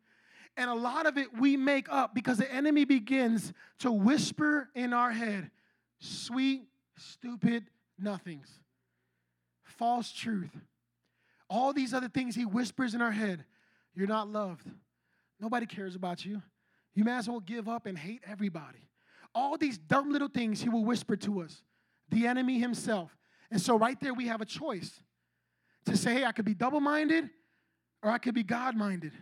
[0.56, 4.94] And a lot of it we make up because the enemy begins to whisper in
[4.94, 5.50] our head
[6.00, 6.68] sweet,
[6.98, 7.66] stupid
[7.98, 8.48] nothings,
[9.64, 10.56] false truth.
[11.50, 13.46] All these other things he whispers in our head.
[13.96, 14.68] You're not loved.
[15.40, 16.42] Nobody cares about you.
[16.96, 18.90] You may as well give up and hate everybody.
[19.36, 21.64] All these dumb little things he will whisper to us,
[22.10, 23.16] the enemy himself.
[23.52, 25.02] And so, right there, we have a choice
[25.86, 27.30] to say, hey, I could be double minded
[28.02, 29.14] or I could be God minded.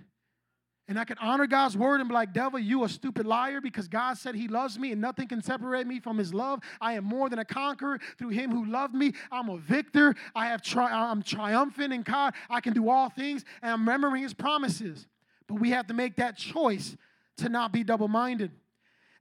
[0.91, 3.87] And I can honor God's word and be like, devil, you a stupid liar because
[3.87, 6.59] God said he loves me and nothing can separate me from his love.
[6.81, 9.13] I am more than a conqueror through him who loved me.
[9.31, 10.13] I'm a victor.
[10.35, 12.33] I have tri- I'm triumphant in God.
[12.49, 15.07] I can do all things and I'm remembering his promises.
[15.47, 16.97] But we have to make that choice
[17.37, 18.51] to not be double minded.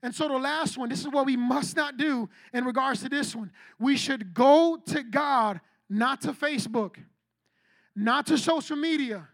[0.03, 3.07] And so, the last one, this is what we must not do in regards to
[3.07, 3.49] this one.
[3.79, 6.97] We should go to God, not to Facebook,
[7.95, 9.29] not to social media,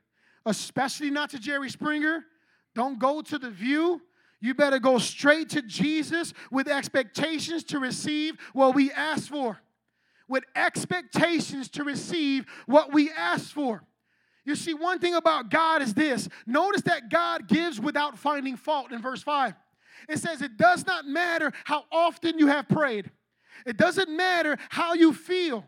[0.47, 2.25] especially not to Jerry Springer.
[2.73, 4.01] Don't go to the view.
[4.39, 9.59] You better go straight to Jesus with expectations to receive what we ask for.
[10.27, 13.83] With expectations to receive what we ask for.
[14.45, 18.91] You see, one thing about God is this notice that God gives without finding fault
[18.91, 19.53] in verse 5.
[20.07, 23.11] It says, It does not matter how often you have prayed,
[23.65, 25.65] it doesn't matter how you feel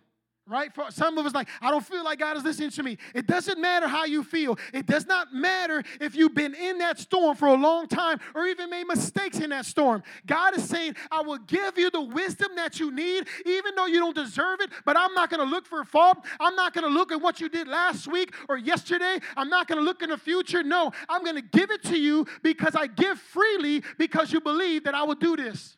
[0.50, 0.74] right?
[0.74, 2.98] For some of us, like, I don't feel like God is listening to me.
[3.14, 4.58] It doesn't matter how you feel.
[4.74, 8.46] It does not matter if you've been in that storm for a long time or
[8.48, 10.04] even made mistakes in that storm.
[10.26, 14.00] God is saying, I will give you the wisdom that you need, even though you
[14.00, 16.18] don't deserve it, but I'm not going to look for fault.
[16.40, 19.20] I'm not going to look at what you did last week or yesterday.
[19.38, 20.64] I'm not going to look in the future.
[20.64, 24.84] No, I'm going to give it to you because I give freely because you believe
[24.86, 25.78] that I will do this.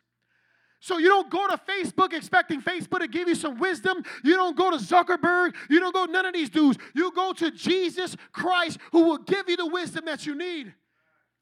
[0.82, 4.02] So you don't go to Facebook expecting Facebook to give you some wisdom.
[4.24, 5.54] You don't go to Zuckerberg.
[5.70, 6.76] You don't go none of these dudes.
[6.92, 10.74] You go to Jesus Christ who will give you the wisdom that you need.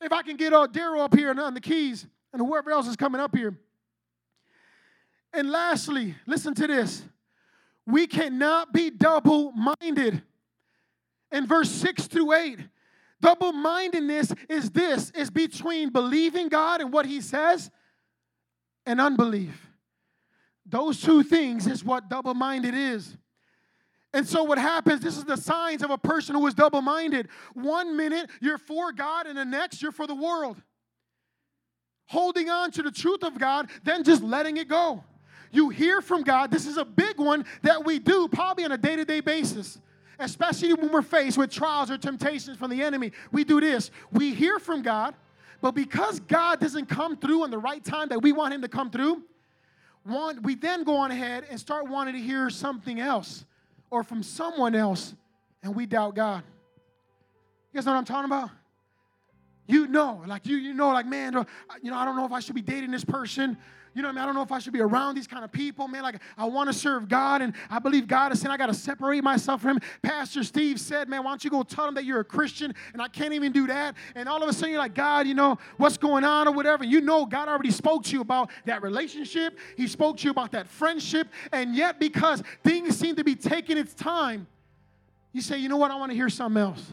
[0.02, 2.86] If I can get uh, Daryl up here and on the keys and whoever else
[2.86, 3.56] is coming up here.
[5.32, 7.02] And lastly, listen to this.
[7.86, 10.22] We cannot be double minded.
[11.32, 12.58] In verse 6 through 8,
[13.22, 17.70] double mindedness is this is between believing God and what He says
[18.86, 19.66] and unbelief.
[20.66, 23.16] Those two things is what double minded is.
[24.12, 27.28] And so, what happens, this is the signs of a person who is double minded.
[27.54, 30.60] One minute you're for God, and the next you're for the world.
[32.06, 35.04] Holding on to the truth of God, then just letting it go.
[35.52, 36.50] You hear from God.
[36.50, 39.78] This is a big one that we do probably on a day to day basis,
[40.18, 43.12] especially when we're faced with trials or temptations from the enemy.
[43.30, 45.14] We do this we hear from God
[45.60, 48.68] but because God doesn't come through in the right time that we want Him to
[48.68, 49.22] come through,
[50.06, 53.44] want, we then go on ahead and start wanting to hear something else
[53.90, 55.14] or from someone else,
[55.62, 56.42] and we doubt God.
[57.72, 58.50] You guys know what I'm talking about?
[59.66, 61.32] You know, like you, you know, like man,
[61.82, 63.56] you know, I don't know if I should be dating this person
[63.92, 64.22] you know what I mean?
[64.22, 66.02] I don't know if I should be around these kind of people, man.
[66.02, 68.74] Like, I want to serve God, and I believe God is saying I got to
[68.74, 69.80] separate myself from Him.
[70.00, 73.02] Pastor Steve said, man, why don't you go tell him that you're a Christian, and
[73.02, 73.96] I can't even do that.
[74.14, 76.84] And all of a sudden, you're like, God, you know, what's going on or whatever.
[76.84, 80.52] You know, God already spoke to you about that relationship, He spoke to you about
[80.52, 84.46] that friendship, and yet because things seem to be taking its time,
[85.32, 85.90] you say, you know what?
[85.90, 86.92] I want to hear something else.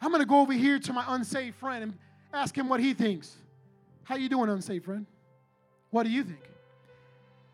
[0.00, 1.94] I'm going to go over here to my unsaved friend and
[2.32, 3.36] ask him what he thinks.
[4.02, 5.06] How you doing, unsaved friend?
[5.94, 6.40] What do you think?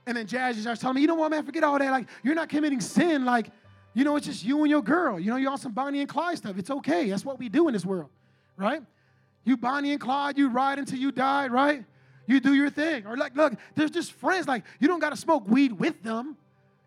[0.06, 1.90] And then Jazzy starts telling me, you know what, man, forget all that.
[1.90, 3.26] Like, you're not committing sin.
[3.26, 3.50] Like,
[3.92, 5.20] you know, it's just you and your girl.
[5.20, 6.56] You know, you're on some Bonnie and Clyde stuff.
[6.56, 7.10] It's okay.
[7.10, 8.08] That's what we do in this world,
[8.56, 8.80] right?
[9.44, 11.84] You Bonnie and Clyde, you ride until you die, right?
[12.26, 13.06] You do your thing.
[13.06, 14.48] Or like, look, there's just friends.
[14.48, 16.34] Like, you don't got to smoke weed with them.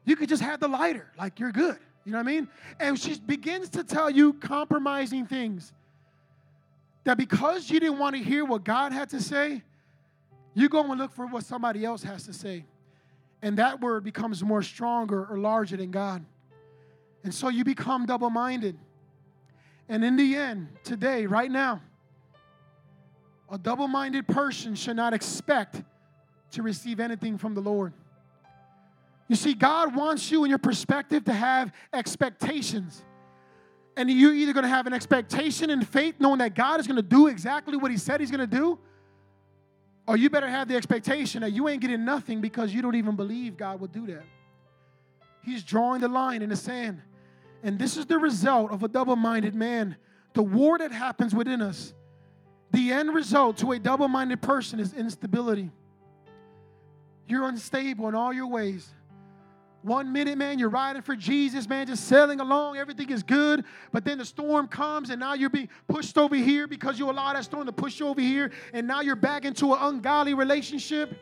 [0.05, 1.11] You could just have the lighter.
[1.19, 1.77] Like, you're good.
[2.03, 2.47] You know what I mean?
[2.79, 5.71] And she begins to tell you compromising things.
[7.03, 9.61] That because you didn't want to hear what God had to say,
[10.53, 12.65] you go and look for what somebody else has to say.
[13.41, 16.23] And that word becomes more stronger or larger than God.
[17.23, 18.77] And so you become double minded.
[19.89, 21.81] And in the end, today, right now,
[23.49, 25.81] a double minded person should not expect
[26.51, 27.93] to receive anything from the Lord.
[29.27, 33.03] You see, God wants you in your perspective to have expectations.
[33.95, 36.97] And you're either going to have an expectation in faith, knowing that God is going
[36.97, 38.79] to do exactly what He said He's going to do,
[40.07, 43.15] or you better have the expectation that you ain't getting nothing because you don't even
[43.15, 44.23] believe God will do that.
[45.43, 47.01] He's drawing the line in the sand.
[47.63, 49.95] And this is the result of a double minded man.
[50.33, 51.93] The war that happens within us,
[52.71, 55.69] the end result to a double minded person is instability.
[57.27, 58.89] You're unstable in all your ways.
[59.83, 63.65] One minute, man, you're riding for Jesus, man, just sailing along, everything is good.
[63.91, 67.33] But then the storm comes, and now you're being pushed over here because you allow
[67.33, 71.13] that storm to push you over here, and now you're back into an ungodly relationship.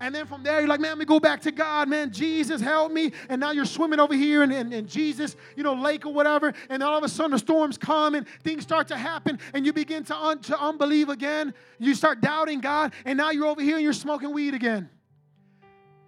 [0.00, 2.12] And then from there, you're like, man, let me go back to God, man.
[2.12, 3.12] Jesus, help me.
[3.28, 6.52] And now you're swimming over here in, in, in, Jesus, you know, lake or whatever.
[6.68, 9.38] And all of a sudden the storms come and things start to happen.
[9.54, 11.54] And you begin to, un- to unbelieve again.
[11.78, 12.94] You start doubting God.
[13.04, 14.90] And now you're over here and you're smoking weed again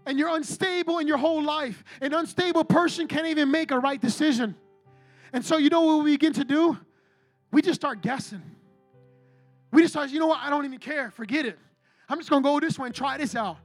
[0.06, 1.82] and you're unstable in your whole life.
[2.00, 4.54] An unstable person can't even make a right decision.
[5.32, 6.78] And so, you know what we begin to do?
[7.50, 8.42] We just start guessing.
[9.72, 10.40] We just start, you know what?
[10.40, 11.10] I don't even care.
[11.10, 11.58] Forget it.
[12.08, 13.56] I'm just gonna go this way and try this out.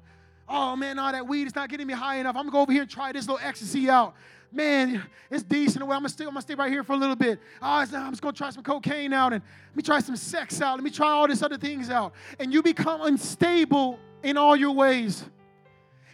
[0.47, 2.35] Oh man, all that weed is not getting me high enough.
[2.35, 4.15] I'm gonna go over here and try this little ecstasy out.
[4.51, 5.85] Man, it's decent.
[5.85, 6.23] Well, I'm gonna stay.
[6.23, 7.39] I'm gonna stay right here for a little bit.
[7.61, 10.75] Oh, I'm just gonna try some cocaine out and let me try some sex out.
[10.75, 12.13] Let me try all these other things out.
[12.39, 15.23] And you become unstable in all your ways.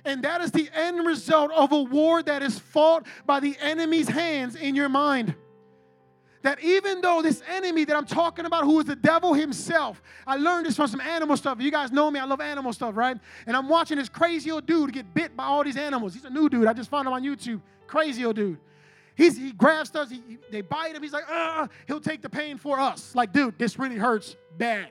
[0.06, 4.08] And that is the end result of a war that is fought by the enemy's
[4.08, 5.36] hands in your mind.
[6.44, 10.38] That even though this enemy that I'm talking about, who is the devil himself, I
[10.38, 11.60] learned this from some animal stuff.
[11.60, 13.18] You guys know me, I love animal stuff, right?
[13.48, 16.14] And I'm watching this crazy old dude get bit by all these animals.
[16.14, 16.68] He's a new dude.
[16.68, 17.62] I just found him on YouTube.
[17.88, 18.60] Crazy old dude.
[19.16, 21.02] He's, he grabs he, he, they bite him.
[21.02, 23.16] He's like, uh, he'll take the pain for us.
[23.16, 24.90] Like, dude, this really hurts bad.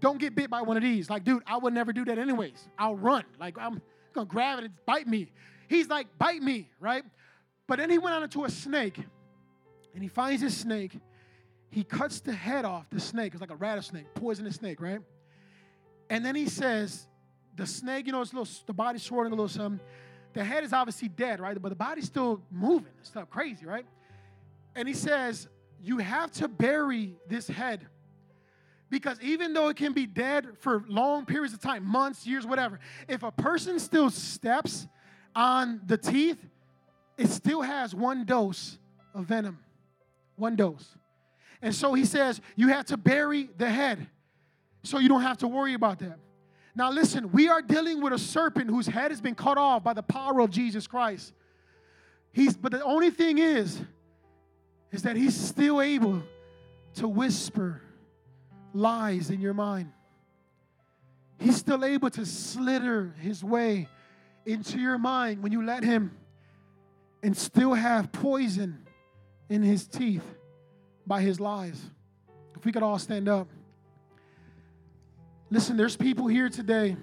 [0.00, 1.08] Don't get bit by one of these.
[1.08, 2.66] Like, dude, I would never do that anyways.
[2.78, 3.24] I'll run.
[3.38, 3.82] Like, I'm
[4.18, 5.32] gonna grab it and bite me.
[5.68, 7.04] He's like, bite me, right?
[7.66, 8.98] But then he went on into a snake,
[9.94, 10.98] and he finds this snake.
[11.70, 13.32] He cuts the head off the snake.
[13.32, 15.00] It's like a rattlesnake, poisonous snake, right?
[16.08, 17.06] And then he says,
[17.56, 19.84] the snake, you know, it's little, the body's swirling a little something.
[20.32, 21.60] The head is obviously dead, right?
[21.60, 23.84] But the body's still moving and stuff, crazy, right?
[24.74, 25.48] And he says,
[25.82, 27.86] you have to bury this head
[28.90, 32.80] because even though it can be dead for long periods of time, months, years, whatever,
[33.06, 34.86] if a person still steps
[35.34, 36.38] on the teeth,
[37.16, 38.78] it still has one dose
[39.14, 39.58] of venom.
[40.36, 40.96] One dose.
[41.60, 44.06] And so he says, you have to bury the head
[44.84, 46.18] so you don't have to worry about that.
[46.74, 49.94] Now, listen, we are dealing with a serpent whose head has been cut off by
[49.94, 51.32] the power of Jesus Christ.
[52.30, 53.80] He's, but the only thing is,
[54.92, 56.22] is that he's still able
[56.94, 57.82] to whisper
[58.72, 59.92] lies in your mind.
[61.38, 63.88] He's still able to slither his way
[64.44, 66.16] into your mind when you let him
[67.22, 68.86] and still have poison
[69.48, 70.24] in his teeth
[71.06, 71.80] by his lies.
[72.56, 73.48] If we could all stand up.
[75.50, 76.96] Listen, there's people here today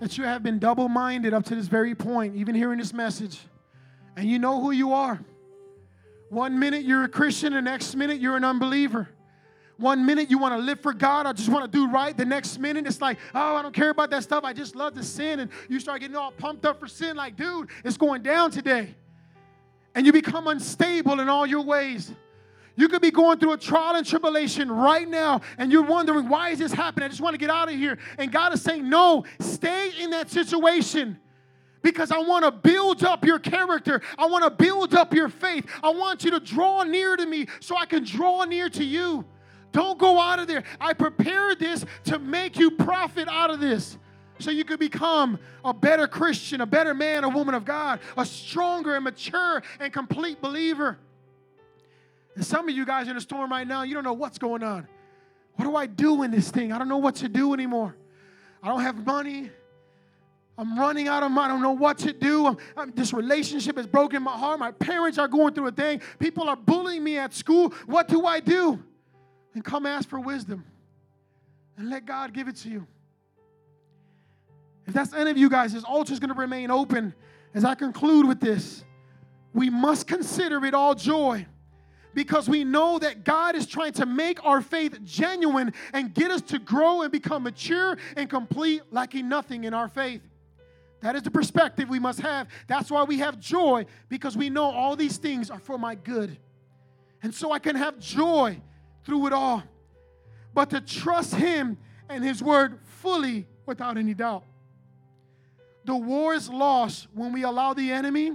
[0.00, 3.38] that you have been double minded up to this very point, even hearing this message,
[4.16, 5.20] and you know who you are.
[6.28, 9.08] One minute you're a Christian, the next minute you're an unbeliever.
[9.78, 12.16] One minute you want to live for God, I just want to do right.
[12.16, 14.42] The next minute it's like, oh, I don't care about that stuff.
[14.42, 15.40] I just love to sin.
[15.40, 18.94] And you start getting all pumped up for sin, like, dude, it's going down today.
[19.94, 22.12] And you become unstable in all your ways.
[22.76, 26.50] You could be going through a trial and tribulation right now, and you're wondering, why
[26.50, 27.06] is this happening?
[27.06, 27.98] I just want to get out of here.
[28.18, 31.18] And God is saying, no, stay in that situation
[31.82, 34.02] because I want to build up your character.
[34.18, 35.66] I want to build up your faith.
[35.82, 39.24] I want you to draw near to me so I can draw near to you.
[39.76, 40.64] Don't go out of there.
[40.80, 43.98] I prepared this to make you profit out of this
[44.38, 48.24] so you could become a better Christian, a better man a woman of God, a
[48.24, 50.98] stronger and mature and complete believer.
[52.36, 54.38] And some of you guys are in a storm right now, you don't know what's
[54.38, 54.88] going on.
[55.56, 56.72] What do I do in this thing?
[56.72, 57.94] I don't know what to do anymore.
[58.62, 59.50] I don't have money.
[60.56, 61.50] I'm running out of money.
[61.50, 62.46] I don't know what to do.
[62.46, 64.58] I'm, I'm, this relationship has broken my heart.
[64.58, 66.00] My parents are going through a thing.
[66.18, 67.74] People are bullying me at school.
[67.84, 68.82] What do I do?
[69.56, 70.66] Then come ask for wisdom
[71.78, 72.86] and let God give it to you.
[74.86, 77.14] If that's any of you guys, this altar is going to remain open
[77.54, 78.84] as I conclude with this.
[79.54, 81.46] We must consider it all joy
[82.12, 86.42] because we know that God is trying to make our faith genuine and get us
[86.42, 90.20] to grow and become mature and complete, lacking nothing in our faith.
[91.00, 92.48] That is the perspective we must have.
[92.66, 96.36] That's why we have joy because we know all these things are for my good.
[97.22, 98.60] And so I can have joy
[99.06, 99.62] through it all.
[100.52, 101.78] But to trust Him
[102.10, 104.44] and His word fully without any doubt.
[105.84, 108.32] The war is lost when we allow the enemy,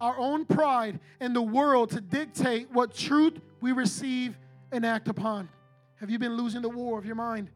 [0.00, 4.36] our own pride, and the world to dictate what truth we receive
[4.70, 5.48] and act upon.
[5.96, 7.48] Have you been losing the war of your mind?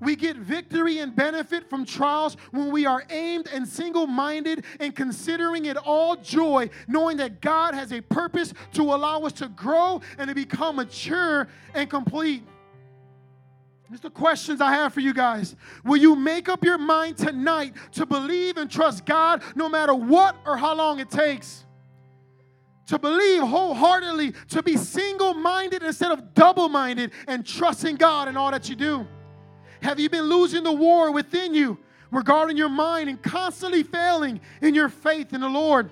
[0.00, 4.94] We get victory and benefit from trials when we are aimed and single minded and
[4.94, 10.00] considering it all joy, knowing that God has a purpose to allow us to grow
[10.18, 12.42] and to become mature and complete.
[13.88, 15.54] Here's the questions I have for you guys.
[15.84, 20.36] Will you make up your mind tonight to believe and trust God no matter what
[20.44, 21.64] or how long it takes?
[22.88, 28.36] To believe wholeheartedly, to be single minded instead of double minded, and trusting God in
[28.36, 29.06] all that you do.
[29.84, 31.76] Have you been losing the war within you
[32.10, 35.90] regarding your mind and constantly failing in your faith in the Lord?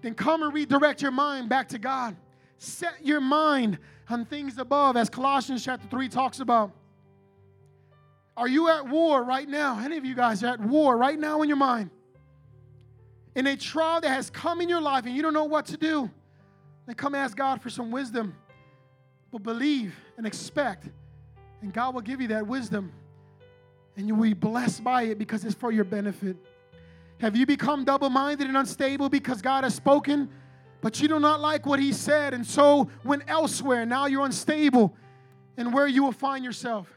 [0.00, 2.16] Then come and redirect your mind back to God.
[2.58, 6.70] Set your mind on things above, as Colossians chapter 3 talks about.
[8.36, 9.80] Are you at war right now?
[9.80, 11.90] Any of you guys are at war right now in your mind?
[13.34, 15.76] In a trial that has come in your life and you don't know what to
[15.76, 16.08] do,
[16.86, 18.36] then come ask God for some wisdom.
[19.32, 20.88] But believe and expect,
[21.60, 22.92] and God will give you that wisdom.
[23.96, 26.36] And you will be blessed by it because it's for your benefit.
[27.18, 30.30] Have you become double minded and unstable because God has spoken,
[30.80, 33.84] but you do not like what He said, and so went elsewhere?
[33.84, 34.96] Now you're unstable
[35.56, 36.88] and where you will find yourself.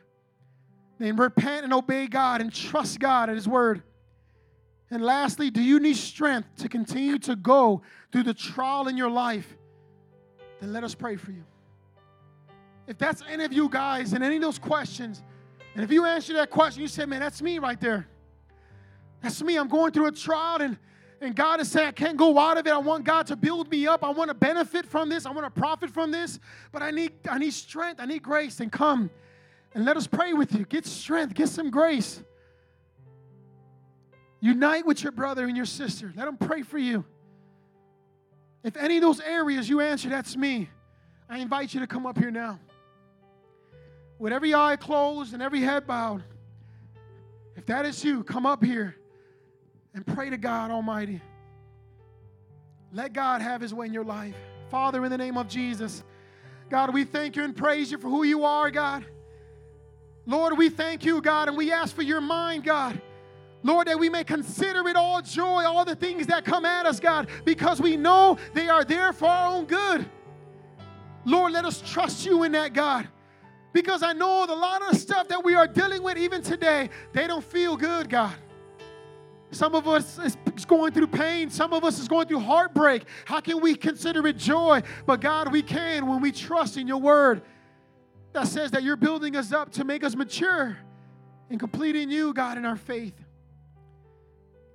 [0.98, 3.84] Then repent and obey God and trust God at His word.
[4.89, 7.82] And lastly, do you need strength to continue to go
[8.12, 9.58] through the trial in your life?
[10.62, 11.44] Then let us pray for you.
[12.88, 15.24] If that's any of you guys and any of those questions,
[15.76, 18.08] and if you answer that question, you say, man, that's me right there.
[19.22, 19.58] That's me.
[19.58, 20.78] I'm going through a trial and
[21.24, 22.74] and God is saying, I can't go out of it.
[22.74, 24.04] I want God to build me up.
[24.04, 25.26] I want to benefit from this.
[25.26, 26.38] I want to profit from this.
[26.74, 28.02] But I need, I need strength.
[28.02, 28.60] I need grace.
[28.60, 29.10] And come
[29.74, 30.66] and let us pray with you.
[30.66, 31.34] Get strength.
[31.34, 32.22] Get some grace.
[34.42, 36.12] Unite with your brother and your sister.
[36.14, 37.06] Let them pray for you.
[38.62, 40.70] If any of those areas you answer, that's me,
[41.30, 42.60] I invite you to come up here now.
[44.24, 46.24] With every eye closed and every head bowed,
[47.58, 48.96] if that is you, come up here
[49.94, 51.20] and pray to God Almighty.
[52.94, 54.38] Let God have His way in your life.
[54.72, 56.06] Father, in the name of Jesus,
[56.70, 59.06] God, we thank you and praise you for who you are, God.
[60.26, 63.02] Lord, we thank you, God, and we ask for your mind, God.
[63.62, 67.02] Lord, that we may consider it all joy, all the things that come at us,
[67.02, 70.10] God, because we know they are there for our own good.
[71.26, 73.10] Lord, let us trust you in that, God.
[73.74, 76.90] Because I know a lot of the stuff that we are dealing with even today,
[77.12, 78.36] they don't feel good, God.
[79.52, 81.50] Some of us is going through pain.
[81.50, 83.04] Some of us is going through heartbreak.
[83.26, 84.82] How can we consider it joy?
[85.06, 87.42] But God, we can when we trust in your word
[88.34, 90.78] that says that you're building us up to make us mature
[91.50, 93.14] and complete in you, God, in our faith.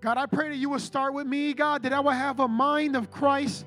[0.01, 2.47] God, I pray that you will start with me, God, that I will have a
[2.47, 3.67] mind of Christ.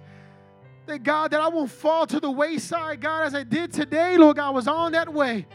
[0.88, 4.38] That God, that I won't fall to the wayside, God, as I did today, Lord
[4.38, 5.46] God, I was on that way.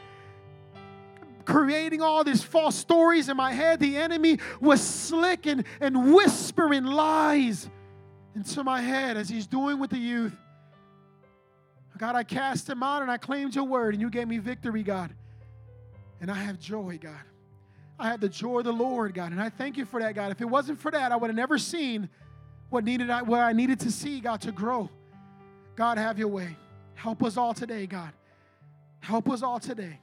[1.45, 3.79] Creating all these false stories in my head.
[3.81, 7.69] The enemy was slick and, and whispering lies
[8.35, 10.37] into my head as he's doing with the youth.
[11.99, 14.83] God, I cast him out and I claimed your word, and you gave me victory,
[14.83, 15.15] God.
[16.21, 17.15] And I have joy, God.
[17.99, 20.31] I have the joy of the Lord, God, and I thank you for that, God.
[20.31, 22.11] If it wasn't for that, I would have never seen
[22.69, 24.91] what needed I, what I needed to see, God, to grow.
[25.77, 26.57] God, have your way.
[26.95, 28.13] Help us all today, God.
[29.01, 30.01] Help us all today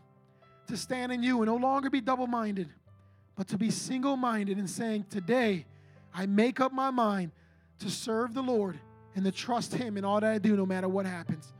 [0.67, 2.69] to stand in you and no longer be double minded,
[3.35, 5.65] but to be single minded and saying, Today,
[6.13, 7.31] I make up my mind
[7.79, 8.79] to serve the Lord
[9.15, 11.51] and to trust Him in all that I do, no matter what happens.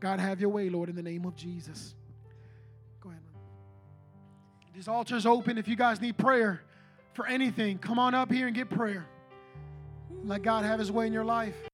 [0.00, 1.94] God, have your way, Lord, in the name of Jesus.
[3.00, 3.20] Go ahead.
[4.74, 5.58] This altar is open.
[5.58, 6.62] If you guys need prayer
[7.12, 9.06] for anything, come on up here and get prayer.
[10.24, 11.69] Let God have His way in your life.